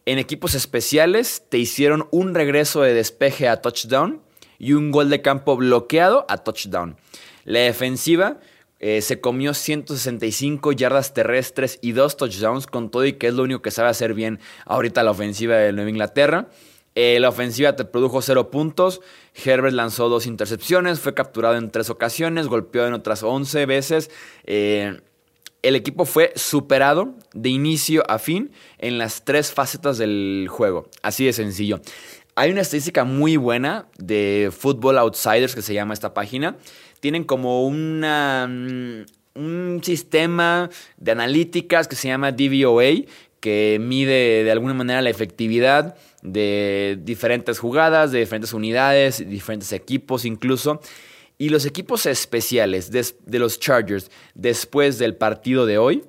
En 0.05 0.17
equipos 0.17 0.53
especiales 0.53 1.43
te 1.47 1.57
hicieron 1.59 2.09
un 2.11 2.35
regreso 2.35 2.81
de 2.81 2.93
despeje 2.93 3.47
a 3.47 3.61
touchdown 3.61 4.21
y 4.59 4.73
un 4.73 4.91
gol 4.91 5.09
de 5.09 5.21
campo 5.21 5.55
bloqueado 5.55 6.25
a 6.27 6.39
touchdown. 6.39 6.97
La 7.45 7.59
defensiva 7.59 8.41
eh, 8.81 9.01
se 9.01 9.21
comió 9.21 9.53
165 9.53 10.73
yardas 10.73 11.13
terrestres 11.13 11.79
y 11.81 11.93
dos 11.93 12.17
touchdowns 12.17 12.67
con 12.67 12.91
todo 12.91 13.05
y 13.05 13.13
que 13.13 13.27
es 13.27 13.33
lo 13.33 13.43
único 13.43 13.61
que 13.61 13.71
sabe 13.71 13.87
hacer 13.87 14.13
bien 14.13 14.41
ahorita 14.65 15.03
la 15.03 15.11
ofensiva 15.11 15.55
de 15.55 15.71
Nueva 15.71 15.89
Inglaterra. 15.89 16.49
Eh, 16.95 17.19
la 17.19 17.29
ofensiva 17.29 17.75
te 17.75 17.85
produjo 17.85 18.21
cero 18.21 18.49
puntos. 18.49 19.01
Herbert 19.33 19.73
lanzó 19.73 20.09
dos 20.09 20.25
intercepciones, 20.25 20.99
fue 20.99 21.13
capturado 21.13 21.55
en 21.55 21.71
tres 21.71 21.89
ocasiones, 21.89 22.47
golpeó 22.47 22.85
en 22.85 22.93
otras 22.93 23.23
11 23.23 23.65
veces. 23.65 24.11
Eh, 24.43 24.99
el 25.61 25.75
equipo 25.75 26.05
fue 26.05 26.33
superado 26.35 27.13
de 27.33 27.49
inicio 27.49 28.03
a 28.09 28.17
fin 28.17 28.51
en 28.79 28.97
las 28.97 29.23
tres 29.23 29.53
facetas 29.53 29.97
del 29.97 30.47
juego. 30.49 30.89
Así 31.03 31.25
de 31.25 31.33
sencillo. 31.33 31.81
Hay 32.35 32.51
una 32.51 32.61
estadística 32.61 33.03
muy 33.03 33.37
buena 33.37 33.87
de 33.97 34.51
Football 34.57 34.97
Outsiders 34.97 35.53
que 35.53 35.61
se 35.61 35.73
llama 35.73 35.93
esta 35.93 36.13
página. 36.13 36.57
Tienen 36.99 37.23
como 37.23 37.65
una, 37.65 38.47
mm, 38.49 39.05
un 39.35 39.81
sistema 39.83 40.69
de 40.97 41.11
analíticas 41.11 41.87
que 41.87 41.95
se 41.95 42.07
llama 42.07 42.31
DVOA 42.31 43.05
que 43.41 43.77
mide 43.81 44.45
de 44.45 44.51
alguna 44.51 44.73
manera 44.73 45.01
la 45.01 45.09
efectividad 45.09 45.97
de 46.21 46.97
diferentes 47.01 47.59
jugadas, 47.59 48.11
de 48.11 48.19
diferentes 48.19 48.53
unidades, 48.53 49.27
diferentes 49.27 49.73
equipos 49.73 50.23
incluso. 50.23 50.79
Y 51.37 51.49
los 51.49 51.65
equipos 51.65 52.05
especiales 52.05 52.91
de, 52.91 53.39
los 53.39 53.59
Chargers 53.59 54.09
después 54.35 54.99
del 54.99 55.15
partido 55.15 55.65
de 55.65 55.79
hoy 55.79 56.03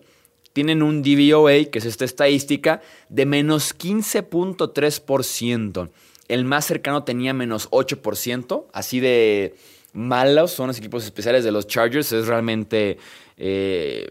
tienen 0.53 0.83
un 0.83 1.03
DVOA, 1.03 1.65
que 1.71 1.79
es 1.79 1.87
esta 1.87 2.05
estadística, 2.05 2.83
de 3.09 3.25
menos 3.25 3.75
15.3%. 3.75 5.89
El 6.29 6.45
más 6.45 6.67
cercano 6.67 7.05
tenía 7.05 7.33
menos 7.33 7.71
8%. 7.71 8.67
Así 8.75 9.01
de 9.01 9.55
malos 9.95 10.51
son 10.51 10.67
los 10.67 10.77
equipos 10.77 11.05
especiales 11.05 11.45
de 11.45 11.53
los 11.53 11.67
Chargers. 11.67 12.13
Es 12.13 12.27
realmente 12.27 12.99
eh, 13.39 14.11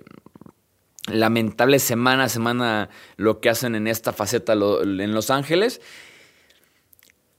lamentable 1.08 1.80
semana 1.80 2.26
a 2.26 2.30
semana 2.30 2.90
lo 3.18 3.40
que 3.40 3.50
hacen 3.50 3.76
en 3.76 3.88
esta 3.88 4.14
faceta 4.14 4.54
en 4.54 5.14
Los 5.14 5.30
Ángeles 5.30 5.82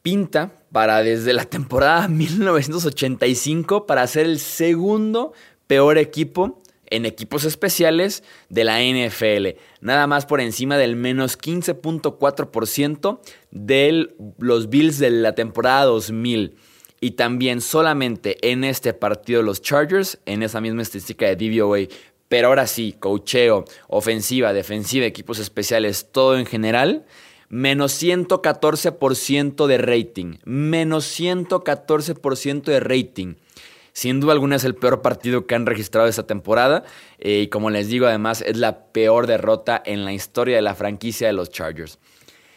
pinta 0.03 0.53
para 0.73 1.03
desde 1.03 1.33
la 1.33 1.45
temporada 1.45 2.09
1985 2.09 3.87
para 3.87 4.07
ser 4.07 4.27
el 4.27 4.39
segundo 4.39 5.33
peor 5.67 5.97
equipo 5.97 6.61
en 6.91 7.07
equipos 7.07 7.45
especiales 7.45 8.23
de 8.51 8.65
la 8.65 8.83
NFL, 8.83 9.59
nada 9.81 10.07
más 10.07 10.27
por 10.27 10.43
encima 10.43 10.77
del 10.77 10.95
menos 10.95 11.39
15.4% 11.39 13.21
de 13.51 14.15
los 14.39 14.69
Bills 14.69 14.99
de 14.99 15.11
la 15.11 15.35
temporada 15.35 15.87
2000. 15.87 16.55
Y 17.01 17.13
también 17.13 17.63
solamente 17.63 18.37
en 18.49 18.63
este 18.63 18.93
partido 18.93 19.43
los 19.43 19.63
Chargers, 19.63 20.19
en 20.27 20.43
esa 20.43 20.61
misma 20.61 20.83
estadística 20.83 21.27
de 21.27 21.37
DVOA, 21.37 21.89
pero 22.33 22.49
ahora 22.49 22.67
sí, 22.67 22.97
cocheo, 22.99 23.67
ofensiva, 23.89 24.55
defensiva, 24.55 25.05
equipos 25.05 25.39
especiales, 25.39 26.09
todo 26.13 26.39
en 26.39 26.47
general, 26.47 27.05
menos 27.51 28.03
114% 28.03 29.67
de 29.67 29.77
rating. 29.77 30.39
Menos 30.47 31.21
114% 31.21 32.63
de 32.63 32.81
rating. 32.81 33.35
Sin 33.93 34.21
duda 34.21 34.33
alguna 34.33 34.57
es 34.57 34.65
el 34.65 34.75
peor 34.75 35.03
partido 35.03 35.47
que 35.47 35.55
han 35.55 35.67
registrado 35.67 36.09
esta 36.09 36.27
temporada. 36.27 36.85
Eh, 37.19 37.41
y 37.41 37.49
como 37.49 37.69
les 37.69 37.89
digo, 37.89 38.07
además 38.07 38.41
es 38.41 38.57
la 38.57 38.87
peor 38.93 39.27
derrota 39.27 39.83
en 39.85 40.07
la 40.07 40.15
historia 40.15 40.57
de 40.57 40.63
la 40.63 40.75
franquicia 40.75 41.27
de 41.27 41.35
los 41.35 41.51
Chargers. 41.51 41.99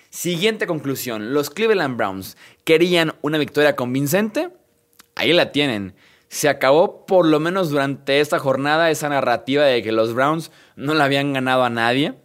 Siguiente 0.10 0.68
conclusión. 0.68 1.34
Los 1.34 1.50
Cleveland 1.50 1.98
Browns 1.98 2.38
querían 2.64 3.16
una 3.22 3.38
victoria 3.38 3.76
convincente. 3.76 4.52
Ahí 5.16 5.34
la 5.34 5.52
tienen. 5.52 5.96
Se 6.30 6.50
acabó 6.50 7.06
por 7.06 7.26
lo 7.26 7.40
menos 7.40 7.70
durante 7.70 8.20
esta 8.20 8.40
jornada 8.40 8.92
esa 8.92 9.10
narrativa 9.10 9.64
de 9.64 9.82
que 9.84 9.92
los 9.92 10.14
Browns 10.14 10.52
no 10.76 10.94
le 10.94 11.04
habían 11.04 11.34
ganado 11.34 11.64
a 11.64 11.70
nadie. 11.70 12.16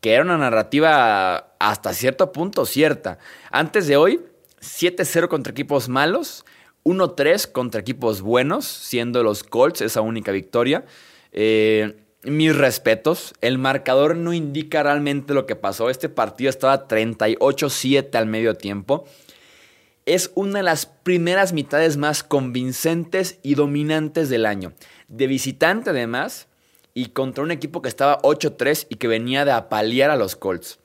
Que 0.00 0.12
era 0.12 0.22
una 0.22 0.38
narrativa 0.38 1.54
hasta 1.58 1.94
cierto 1.94 2.32
punto 2.32 2.66
cierta. 2.66 3.18
Antes 3.50 3.86
de 3.86 3.96
hoy, 3.96 4.20
7-0 4.60 5.28
contra 5.28 5.50
equipos 5.50 5.88
malos. 5.88 6.44
1-3 6.84 7.50
contra 7.50 7.80
equipos 7.80 8.20
buenos, 8.20 8.64
siendo 8.64 9.24
los 9.24 9.42
Colts 9.42 9.80
esa 9.80 10.02
única 10.02 10.30
victoria. 10.30 10.84
Eh, 11.32 11.96
mis 12.22 12.56
respetos, 12.56 13.34
el 13.40 13.58
marcador 13.58 14.16
no 14.16 14.32
indica 14.32 14.82
realmente 14.82 15.34
lo 15.34 15.46
que 15.46 15.56
pasó. 15.56 15.90
Este 15.90 16.08
partido 16.08 16.50
estaba 16.50 16.86
38-7 16.86 18.14
al 18.14 18.26
medio 18.26 18.54
tiempo. 18.54 19.04
Es 20.06 20.30
una 20.34 20.60
de 20.60 20.62
las 20.62 20.86
primeras 20.86 21.52
mitades 21.52 21.96
más 21.96 22.22
convincentes 22.22 23.38
y 23.42 23.54
dominantes 23.54 24.28
del 24.28 24.46
año. 24.46 24.72
De 25.08 25.26
visitante 25.26 25.90
además, 25.90 26.48
y 26.96 27.10
contra 27.10 27.44
un 27.44 27.50
equipo 27.50 27.82
que 27.82 27.90
estaba 27.90 28.22
8-3 28.22 28.86
y 28.88 28.94
que 28.94 29.06
venía 29.06 29.44
de 29.44 29.52
apalear 29.52 30.10
a 30.10 30.16
los 30.16 30.34
Colts. 30.34 30.78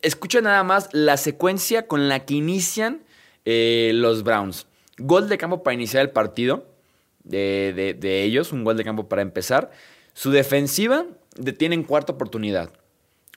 Escucha 0.00 0.40
nada 0.40 0.64
más 0.64 0.88
la 0.92 1.18
secuencia 1.18 1.86
con 1.86 2.08
la 2.08 2.24
que 2.24 2.32
inician 2.32 3.02
eh, 3.44 3.90
los 3.94 4.22
Browns. 4.22 4.66
Gol 4.96 5.28
de 5.28 5.36
campo 5.36 5.62
para 5.62 5.74
iniciar 5.74 6.02
el 6.02 6.12
partido 6.12 6.64
de, 7.24 8.22
ellos, 8.24 8.52
un 8.52 8.64
gol 8.64 8.78
de 8.78 8.84
campo 8.84 9.08
para 9.08 9.20
empezar. 9.20 9.70
Su 10.14 10.30
defensiva 10.30 11.04
detiene 11.36 11.74
en 11.74 11.82
cuarta 11.82 12.14
oportunidad. 12.14 12.72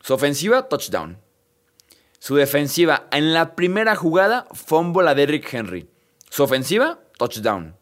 Su 0.01 0.13
ofensiva, 0.13 0.69
touchdown. 0.69 1.17
Su 2.21 2.35
defensiva, 2.35 3.07
en 3.11 3.33
la 3.33 3.55
primera 3.55 3.95
jugada, 3.95 4.45
fumble 4.53 5.09
a 5.09 5.15
Derrick 5.15 5.51
Henry. 5.51 5.89
Su 6.29 6.43
ofensiva, 6.43 6.99
touchdown. 7.17 7.75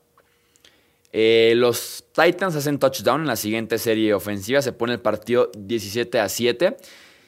Eh, 1.12 1.52
los 1.58 2.06
Titans 2.14 2.56
hacen 2.56 2.80
touchdown 2.80 3.20
en 3.20 3.28
la 3.28 3.36
siguiente 3.36 3.78
serie 3.78 4.14
ofensiva. 4.14 4.62
Se 4.62 4.72
pone 4.72 4.94
el 4.94 5.02
partido 5.02 5.52
17 5.58 6.22
a 6.22 6.30
7. 6.30 6.78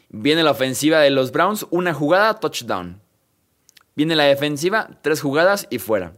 Viene 0.08 0.41
la 0.41 0.51
ofensiva 0.51 1.01
de 1.01 1.10
los 1.10 1.34
Browns, 1.34 1.68
una 1.70 1.94
jugada, 1.94 2.39
touchdown. 2.39 3.01
Viene 3.94 4.15
la 4.15 4.24
defensiva, 4.24 4.98
tres 5.01 5.20
jugadas 5.20 5.68
y 5.70 5.80
fuera. 5.80 6.15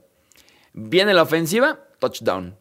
Viene 0.73 1.15
la 1.15 1.23
ofensiva, 1.23 1.79
touchdown. 1.97 2.55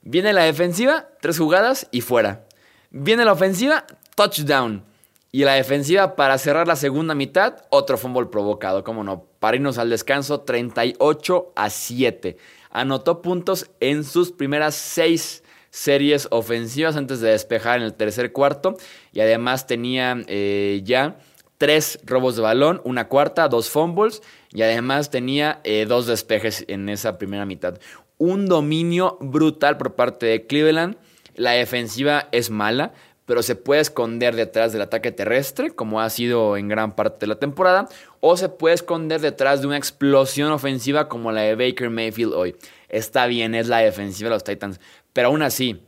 Viene 0.00 0.32
la 0.32 0.44
defensiva, 0.44 1.10
tres 1.20 1.36
jugadas 1.36 1.86
y 1.90 2.00
fuera. 2.00 2.46
Viene 2.88 3.26
la 3.26 3.32
ofensiva, 3.32 3.84
touchdown. 4.14 4.87
Y 5.30 5.44
la 5.44 5.54
defensiva 5.54 6.16
para 6.16 6.38
cerrar 6.38 6.66
la 6.66 6.76
segunda 6.76 7.14
mitad, 7.14 7.56
otro 7.70 7.98
fumble 7.98 8.26
provocado, 8.26 8.82
como 8.82 9.04
no. 9.04 9.24
Para 9.38 9.56
irnos 9.56 9.78
al 9.78 9.90
descanso, 9.90 10.40
38 10.40 11.52
a 11.54 11.70
7. 11.70 12.36
Anotó 12.70 13.20
puntos 13.20 13.70
en 13.80 14.04
sus 14.04 14.32
primeras 14.32 14.74
seis 14.74 15.42
series 15.70 16.28
ofensivas 16.30 16.96
antes 16.96 17.20
de 17.20 17.30
despejar 17.30 17.78
en 17.78 17.84
el 17.84 17.94
tercer 17.94 18.32
cuarto. 18.32 18.76
Y 19.12 19.20
además 19.20 19.66
tenía 19.66 20.16
eh, 20.28 20.80
ya 20.84 21.18
tres 21.58 21.98
robos 22.04 22.36
de 22.36 22.42
balón, 22.42 22.80
una 22.84 23.08
cuarta, 23.08 23.48
dos 23.48 23.68
fumbles 23.68 24.22
y 24.50 24.62
además 24.62 25.10
tenía 25.10 25.60
eh, 25.64 25.84
dos 25.86 26.06
despejes 26.06 26.64
en 26.68 26.88
esa 26.88 27.18
primera 27.18 27.44
mitad. 27.44 27.78
Un 28.16 28.46
dominio 28.46 29.18
brutal 29.20 29.76
por 29.76 29.94
parte 29.94 30.26
de 30.26 30.46
Cleveland. 30.46 30.96
La 31.34 31.52
defensiva 31.52 32.28
es 32.32 32.50
mala, 32.50 32.94
pero 33.28 33.42
se 33.42 33.56
puede 33.56 33.82
esconder 33.82 34.34
detrás 34.34 34.72
del 34.72 34.80
ataque 34.80 35.12
terrestre, 35.12 35.70
como 35.70 36.00
ha 36.00 36.08
sido 36.08 36.56
en 36.56 36.66
gran 36.66 36.96
parte 36.96 37.18
de 37.20 37.26
la 37.26 37.38
temporada, 37.38 37.86
o 38.20 38.38
se 38.38 38.48
puede 38.48 38.74
esconder 38.74 39.20
detrás 39.20 39.60
de 39.60 39.66
una 39.66 39.76
explosión 39.76 40.50
ofensiva 40.50 41.10
como 41.10 41.30
la 41.30 41.42
de 41.42 41.54
Baker 41.54 41.90
Mayfield 41.90 42.32
hoy. 42.32 42.56
Está 42.88 43.26
bien, 43.26 43.54
es 43.54 43.68
la 43.68 43.80
defensiva 43.80 44.30
de 44.30 44.36
los 44.36 44.44
Titans, 44.44 44.80
pero 45.12 45.28
aún 45.28 45.42
así, 45.42 45.82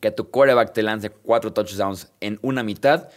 que 0.00 0.10
tu 0.10 0.28
quarterback 0.28 0.74
te 0.74 0.82
lance 0.82 1.08
cuatro 1.08 1.50
touchdowns 1.54 2.12
en 2.20 2.38
una 2.42 2.62
mitad, 2.62 3.08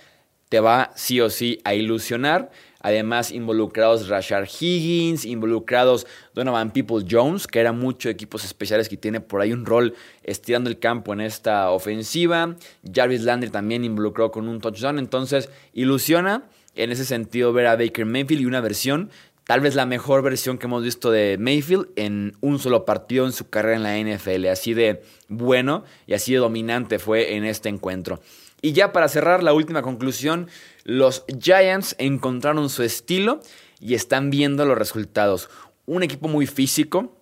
te 0.47 0.61
va 0.61 0.91
sí 0.95 1.19
o 1.19 1.29
sí 1.29 1.59
a 1.65 1.73
ilusionar. 1.73 2.49
Además, 2.83 3.31
involucrados 3.31 4.09
Rashard 4.09 4.47
Higgins, 4.59 5.25
involucrados 5.25 6.05
Donovan 6.35 6.71
People 6.71 7.05
Jones, 7.09 7.47
que 7.47 7.59
era 7.59 7.71
mucho 7.71 8.09
equipos 8.09 8.43
especiales 8.43 8.89
que 8.89 8.97
tiene 8.97 9.21
por 9.21 9.41
ahí 9.41 9.53
un 9.53 9.65
rol 9.65 9.95
estirando 10.21 10.69
el 10.69 10.77
campo 10.77 11.13
en 11.13 11.21
esta 11.21 11.71
ofensiva. 11.71 12.55
Jarvis 12.93 13.21
Landry 13.21 13.49
también 13.49 13.85
involucrado 13.85 14.31
con 14.31 14.49
un 14.49 14.59
touchdown. 14.59 14.99
Entonces, 14.99 15.49
ilusiona 15.73 16.43
en 16.75 16.91
ese 16.91 17.05
sentido 17.05 17.53
ver 17.53 17.67
a 17.67 17.75
Baker 17.75 18.05
Mayfield 18.05 18.41
y 18.41 18.45
una 18.45 18.61
versión, 18.61 19.09
tal 19.45 19.61
vez 19.61 19.75
la 19.75 19.85
mejor 19.85 20.21
versión 20.21 20.57
que 20.57 20.67
hemos 20.67 20.83
visto 20.83 21.11
de 21.11 21.37
Mayfield 21.39 21.89
en 21.95 22.35
un 22.41 22.59
solo 22.59 22.85
partido 22.85 23.25
en 23.25 23.31
su 23.31 23.49
carrera 23.49 23.75
en 23.75 23.83
la 23.83 24.15
NFL. 24.15 24.47
Así 24.47 24.73
de 24.73 25.01
bueno 25.27 25.83
y 26.07 26.13
así 26.13 26.33
de 26.33 26.39
dominante 26.39 26.99
fue 26.99 27.35
en 27.35 27.43
este 27.45 27.69
encuentro. 27.69 28.21
Y 28.61 28.71
ya 28.71 28.93
para 28.93 29.09
cerrar 29.09 29.43
la 29.43 29.53
última 29.53 29.81
conclusión, 29.81 30.47
los 30.85 31.25
Giants 31.41 31.95
encontraron 31.99 32.69
su 32.69 32.83
estilo 32.83 33.41
y 33.81 33.93
están 33.95 34.29
viendo 34.29 34.65
los 34.65 34.77
resultados. 34.77 35.49
Un 35.85 36.03
equipo 36.03 36.29
muy 36.29 36.47
físico, 36.47 37.17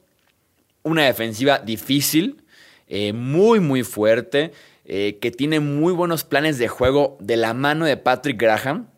una 0.84 1.06
defensiva 1.06 1.58
difícil, 1.58 2.44
eh, 2.88 3.14
muy 3.14 3.60
muy 3.60 3.82
fuerte, 3.82 4.52
eh, 4.86 5.18
que 5.20 5.32
tiene 5.32 5.60
muy 5.60 5.94
buenos 5.94 6.24
planes 6.24 6.60
de 6.60 6.68
juego 6.68 7.18
de 7.20 7.38
la 7.38 7.56
mano 7.56 7.86
de 7.86 7.98
Patrick 7.98 8.40
Graham, 8.40 8.91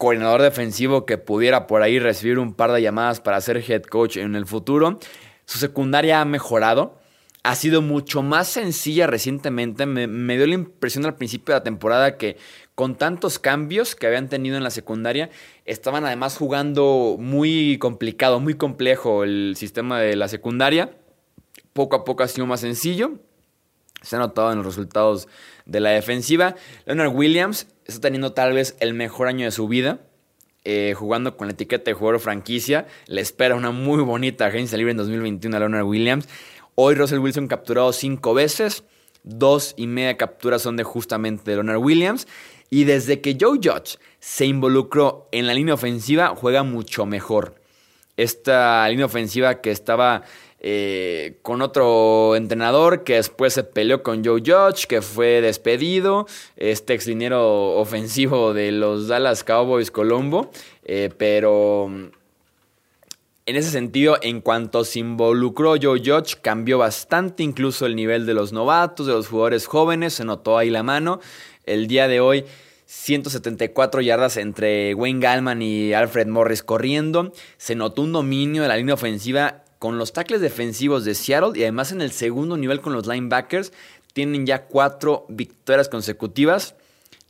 coordinador 0.00 0.40
defensivo 0.40 1.04
que 1.04 1.18
pudiera 1.18 1.68
por 1.68 1.82
ahí 1.82 1.98
recibir 1.98 2.38
un 2.38 2.54
par 2.54 2.72
de 2.72 2.80
llamadas 2.80 3.20
para 3.20 3.40
ser 3.40 3.58
head 3.58 3.82
coach 3.82 4.16
en 4.16 4.34
el 4.34 4.46
futuro. 4.46 4.98
Su 5.44 5.58
secundaria 5.58 6.20
ha 6.20 6.24
mejorado 6.24 7.00
ha 7.42 7.54
sido 7.54 7.80
mucho 7.80 8.22
más 8.22 8.48
sencilla 8.48 9.06
recientemente. 9.06 9.86
Me, 9.86 10.36
dio 10.36 10.46
la 10.46 10.54
impresión 10.54 11.06
al 11.06 11.16
principio 11.16 11.54
de 11.54 11.60
la 11.60 11.64
temporada 11.64 12.16
que 12.18 12.36
con 12.74 12.96
tantos 12.96 13.38
cambios 13.38 13.94
que 13.94 14.06
habían 14.06 14.28
tenido 14.28 14.56
en 14.56 14.62
la 14.62 14.70
secundaria, 14.70 15.30
estaban 15.64 16.04
además 16.04 16.36
jugando 16.36 17.16
muy 17.18 17.78
complicado, 17.78 18.40
muy 18.40 18.54
complejo 18.54 19.24
el 19.24 19.54
sistema 19.56 20.00
de 20.00 20.16
la 20.16 20.28
secundaria. 20.28 20.96
Poco 21.72 21.96
a 21.96 22.04
poco 22.04 22.22
ha 22.22 22.28
sido 22.28 22.46
más 22.46 22.60
sencillo. 22.60 23.18
Se 24.02 24.16
ha 24.16 24.18
notado 24.18 24.50
en 24.52 24.58
los 24.58 24.66
resultados 24.66 25.28
de 25.66 25.80
la 25.80 25.90
defensiva. 25.90 26.56
Leonard 26.86 27.14
Williams 27.14 27.66
está 27.94 28.08
teniendo 28.08 28.32
tal 28.32 28.52
vez 28.52 28.76
el 28.80 28.94
mejor 28.94 29.28
año 29.28 29.44
de 29.44 29.50
su 29.50 29.68
vida. 29.68 30.00
Eh, 30.64 30.92
jugando 30.94 31.38
con 31.38 31.46
la 31.46 31.54
etiqueta 31.54 31.90
de 31.90 31.94
jugador 31.94 32.20
franquicia. 32.20 32.86
Le 33.06 33.22
espera 33.22 33.54
una 33.54 33.70
muy 33.70 34.02
bonita 34.02 34.44
agencia 34.44 34.76
libre 34.76 34.90
en 34.90 34.98
2021 34.98 35.56
a 35.56 35.60
Leonard 35.60 35.86
Williams. 35.86 36.28
Hoy 36.74 36.94
Russell 36.94 37.18
Wilson 37.18 37.48
capturado 37.48 37.92
cinco 37.94 38.34
veces, 38.34 38.84
dos 39.22 39.72
y 39.78 39.86
media 39.86 40.18
capturas 40.18 40.60
son 40.62 40.76
de 40.76 40.84
justamente 40.84 41.52
Leonard 41.52 41.78
Williams. 41.78 42.28
Y 42.68 42.84
desde 42.84 43.22
que 43.22 43.38
Joe 43.40 43.58
Judge 43.62 43.98
se 44.18 44.44
involucró 44.44 45.28
en 45.32 45.46
la 45.46 45.54
línea 45.54 45.74
ofensiva, 45.74 46.34
juega 46.36 46.62
mucho 46.62 47.06
mejor. 47.06 47.54
Esta 48.18 48.86
línea 48.88 49.06
ofensiva 49.06 49.62
que 49.62 49.70
estaba 49.70 50.24
eh, 50.60 51.38
con 51.40 51.62
otro 51.62 52.36
entrenador 52.36 53.02
que 53.02 53.14
después 53.14 53.54
se 53.54 53.64
peleó 53.64 54.02
con 54.02 54.22
Joe 54.24 54.42
Judge, 54.44 54.86
que 54.86 55.00
fue 55.00 55.40
despedido, 55.40 56.26
este 56.56 56.94
ex 56.94 57.08
ofensivo 57.08 58.52
de 58.52 58.70
los 58.70 59.08
Dallas 59.08 59.42
Cowboys 59.42 59.90
Colombo, 59.90 60.50
eh, 60.84 61.08
pero 61.16 61.88
en 63.46 63.56
ese 63.56 63.70
sentido, 63.70 64.18
en 64.22 64.42
cuanto 64.42 64.84
se 64.84 65.00
involucró 65.00 65.74
Joe 65.80 65.98
Judge, 66.04 66.36
cambió 66.40 66.78
bastante 66.78 67.42
incluso 67.42 67.86
el 67.86 67.96
nivel 67.96 68.26
de 68.26 68.34
los 68.34 68.52
novatos, 68.52 69.06
de 69.06 69.12
los 69.14 69.28
jugadores 69.28 69.66
jóvenes, 69.66 70.12
se 70.12 70.24
notó 70.24 70.58
ahí 70.58 70.70
la 70.70 70.82
mano. 70.82 71.20
El 71.64 71.86
día 71.86 72.06
de 72.06 72.20
hoy, 72.20 72.44
174 72.84 74.02
yardas 74.02 74.36
entre 74.36 74.94
Wayne 74.94 75.20
Gallman 75.20 75.62
y 75.62 75.94
Alfred 75.94 76.26
Morris 76.26 76.62
corriendo. 76.62 77.32
Se 77.56 77.74
notó 77.74 78.02
un 78.02 78.12
dominio 78.12 78.62
de 78.62 78.68
la 78.68 78.76
línea 78.76 78.94
ofensiva 78.94 79.64
con 79.80 79.96
los 79.96 80.12
tackles 80.12 80.42
defensivos 80.42 81.06
de 81.06 81.14
Seattle 81.14 81.58
y 81.58 81.62
además 81.62 81.90
en 81.90 82.02
el 82.02 82.12
segundo 82.12 82.58
nivel 82.58 82.82
con 82.82 82.92
los 82.92 83.06
linebackers. 83.06 83.72
Tienen 84.12 84.44
ya 84.44 84.66
cuatro 84.66 85.24
victorias 85.30 85.88
consecutivas 85.88 86.74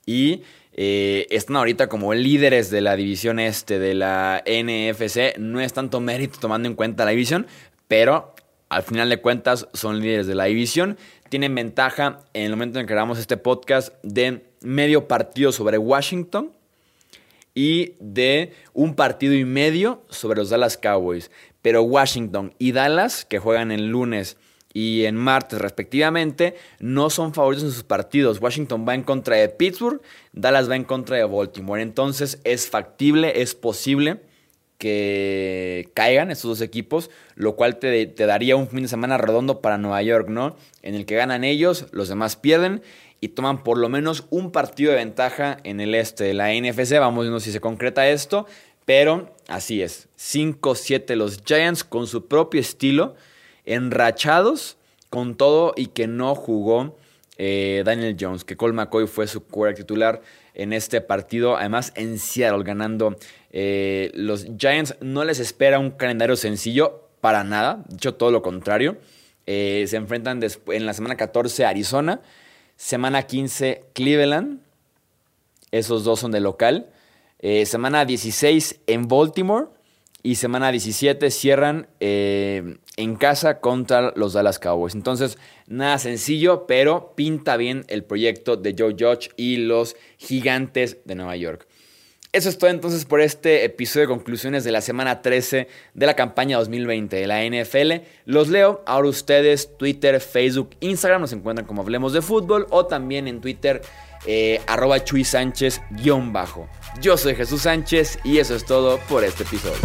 y 0.04 0.42
eh, 0.72 1.28
están 1.30 1.56
ahorita 1.56 1.88
como 1.88 2.12
líderes 2.12 2.68
de 2.70 2.80
la 2.80 2.96
división 2.96 3.38
este 3.38 3.78
de 3.78 3.94
la 3.94 4.42
NFC. 4.44 5.38
No 5.38 5.60
es 5.60 5.72
tanto 5.72 6.00
mérito 6.00 6.40
tomando 6.40 6.68
en 6.68 6.74
cuenta 6.74 7.04
la 7.04 7.12
división, 7.12 7.46
pero 7.86 8.34
al 8.68 8.82
final 8.82 9.08
de 9.08 9.20
cuentas 9.20 9.68
son 9.72 10.00
líderes 10.00 10.26
de 10.26 10.34
la 10.34 10.46
división. 10.46 10.98
Tienen 11.28 11.54
ventaja 11.54 12.18
en 12.32 12.46
el 12.46 12.50
momento 12.50 12.80
en 12.80 12.86
que 12.86 12.94
grabamos 12.94 13.20
este 13.20 13.36
podcast 13.36 13.94
de 14.02 14.42
medio 14.60 15.06
partido 15.06 15.52
sobre 15.52 15.78
Washington 15.78 16.50
y 17.60 17.96
de 18.00 18.54
un 18.72 18.94
partido 18.94 19.34
y 19.34 19.44
medio 19.44 20.02
sobre 20.08 20.38
los 20.38 20.48
Dallas 20.48 20.78
Cowboys. 20.78 21.30
Pero 21.60 21.82
Washington 21.82 22.54
y 22.58 22.72
Dallas, 22.72 23.26
que 23.26 23.38
juegan 23.38 23.70
el 23.70 23.88
lunes 23.88 24.38
y 24.72 25.04
en 25.04 25.14
martes 25.14 25.60
respectivamente, 25.60 26.54
no 26.78 27.10
son 27.10 27.34
favoritos 27.34 27.64
en 27.64 27.72
sus 27.72 27.84
partidos. 27.84 28.40
Washington 28.40 28.86
va 28.88 28.94
en 28.94 29.02
contra 29.02 29.36
de 29.36 29.50
Pittsburgh, 29.50 30.00
Dallas 30.32 30.70
va 30.70 30.76
en 30.76 30.84
contra 30.84 31.18
de 31.18 31.24
Baltimore. 31.24 31.82
Entonces 31.82 32.40
es 32.44 32.70
factible, 32.70 33.42
es 33.42 33.54
posible 33.54 34.22
que 34.78 35.90
caigan 35.92 36.30
estos 36.30 36.48
dos 36.48 36.60
equipos, 36.62 37.10
lo 37.34 37.56
cual 37.56 37.78
te, 37.78 38.06
te, 38.06 38.24
daría 38.24 38.56
un 38.56 38.68
fin 38.68 38.80
de 38.80 38.88
semana 38.88 39.18
redondo 39.18 39.60
para 39.60 39.76
Nueva 39.76 40.00
York, 40.00 40.30
¿no? 40.30 40.56
En 40.80 40.94
el 40.94 41.04
que 41.04 41.16
ganan 41.16 41.44
ellos, 41.44 41.88
los 41.92 42.08
demás 42.08 42.36
pierden 42.36 42.80
y 43.20 43.28
toman 43.28 43.62
por 43.62 43.78
lo 43.78 43.88
menos 43.88 44.26
un 44.30 44.50
partido 44.50 44.92
de 44.92 44.98
ventaja 44.98 45.58
en 45.64 45.80
el 45.80 45.94
este 45.94 46.24
de 46.24 46.34
la 46.34 46.52
NFC. 46.52 46.98
Vamos 46.98 47.24
viendo 47.24 47.40
si 47.40 47.52
se 47.52 47.60
concreta 47.60 48.08
esto, 48.08 48.46
pero 48.84 49.34
así 49.48 49.82
es. 49.82 50.08
5-7 50.18 51.14
los 51.16 51.42
Giants 51.44 51.84
con 51.84 52.06
su 52.06 52.26
propio 52.26 52.60
estilo 52.60 53.14
enrachados 53.64 54.78
con 55.10 55.36
todo 55.36 55.74
y 55.76 55.86
que 55.86 56.06
no 56.06 56.34
jugó 56.34 56.96
eh, 57.36 57.82
Daniel 57.84 58.16
Jones, 58.18 58.44
que 58.44 58.56
Cole 58.56 58.72
McCoy 58.74 59.06
fue 59.06 59.26
su 59.26 59.44
quarterback 59.44 59.78
titular 59.78 60.22
en 60.54 60.72
este 60.72 61.00
partido, 61.00 61.56
además 61.56 61.92
en 61.96 62.18
Seattle 62.18 62.64
ganando. 62.64 63.16
Eh, 63.50 64.10
los 64.14 64.46
Giants 64.58 64.96
no 65.00 65.24
les 65.24 65.40
espera 65.40 65.78
un 65.78 65.90
calendario 65.90 66.36
sencillo 66.36 67.08
para 67.20 67.44
nada, 67.44 67.82
de 67.88 67.96
hecho 67.96 68.14
todo 68.14 68.30
lo 68.30 68.42
contrario. 68.42 68.98
Eh, 69.46 69.84
se 69.88 69.96
enfrentan 69.96 70.40
en 70.68 70.86
la 70.86 70.92
semana 70.92 71.16
14 71.16 71.64
Arizona, 71.64 72.20
semana 72.80 73.24
15 73.24 73.82
Cleveland, 73.92 74.60
esos 75.70 76.02
dos 76.02 76.20
son 76.20 76.32
de 76.32 76.40
local. 76.40 76.88
semana 77.66 78.06
16 78.06 78.80
en 78.86 79.06
Baltimore 79.06 79.66
y 80.22 80.36
semana 80.36 80.70
17 80.70 81.30
cierran 81.30 81.88
eh, 82.00 82.78
en 82.96 83.16
casa 83.16 83.60
contra 83.60 84.12
los 84.16 84.32
Dallas 84.32 84.58
Cowboys. 84.58 84.94
Entonces, 84.94 85.36
nada 85.66 85.98
sencillo, 85.98 86.66
pero 86.66 87.14
pinta 87.14 87.58
bien 87.58 87.84
el 87.88 88.02
proyecto 88.02 88.56
de 88.56 88.74
Joe 88.76 88.96
Judge 88.98 89.28
y 89.36 89.58
los 89.58 89.94
gigantes 90.16 90.98
de 91.04 91.14
Nueva 91.16 91.36
York. 91.36 91.68
Eso 92.32 92.48
es 92.48 92.58
todo 92.58 92.70
entonces 92.70 93.04
por 93.06 93.20
este 93.20 93.64
episodio 93.64 94.06
de 94.06 94.14
conclusiones 94.14 94.62
de 94.62 94.70
la 94.70 94.80
semana 94.80 95.20
13 95.20 95.66
de 95.94 96.06
la 96.06 96.14
campaña 96.14 96.58
2020 96.58 97.16
de 97.16 97.26
la 97.26 97.42
NFL. 97.44 98.06
Los 98.24 98.48
leo. 98.48 98.84
Ahora 98.86 99.08
ustedes, 99.08 99.76
Twitter, 99.76 100.20
Facebook, 100.20 100.70
Instagram 100.78 101.22
nos 101.22 101.32
encuentran 101.32 101.66
como 101.66 101.82
Hablemos 101.82 102.12
de 102.12 102.22
Fútbol 102.22 102.68
o 102.70 102.86
también 102.86 103.26
en 103.26 103.40
Twitter 103.40 103.82
eh, 104.26 104.60
arroba 104.68 105.02
Chuy 105.02 105.24
Sánchez 105.24 105.82
guion 105.90 106.32
bajo. 106.32 106.68
Yo 107.00 107.16
soy 107.16 107.34
Jesús 107.34 107.62
Sánchez 107.62 108.20
y 108.22 108.38
eso 108.38 108.54
es 108.54 108.64
todo 108.64 109.00
por 109.08 109.24
este 109.24 109.42
episodio. 109.42 109.80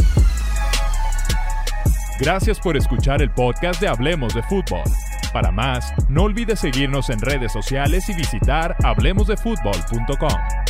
Gracias 2.19 2.59
por 2.59 2.77
escuchar 2.77 3.23
el 3.23 3.31
podcast 3.31 3.81
de 3.81 3.87
Hablemos 3.87 4.35
de 4.35 4.43
Fútbol. 4.43 4.83
Para 5.33 5.51
más, 5.51 5.91
no 6.09 6.23
olvides 6.23 6.59
seguirnos 6.59 7.09
en 7.09 7.19
redes 7.19 7.51
sociales 7.51 8.07
y 8.07 8.13
visitar 8.13 8.75
hablemosdefutbol.com. 8.83 10.64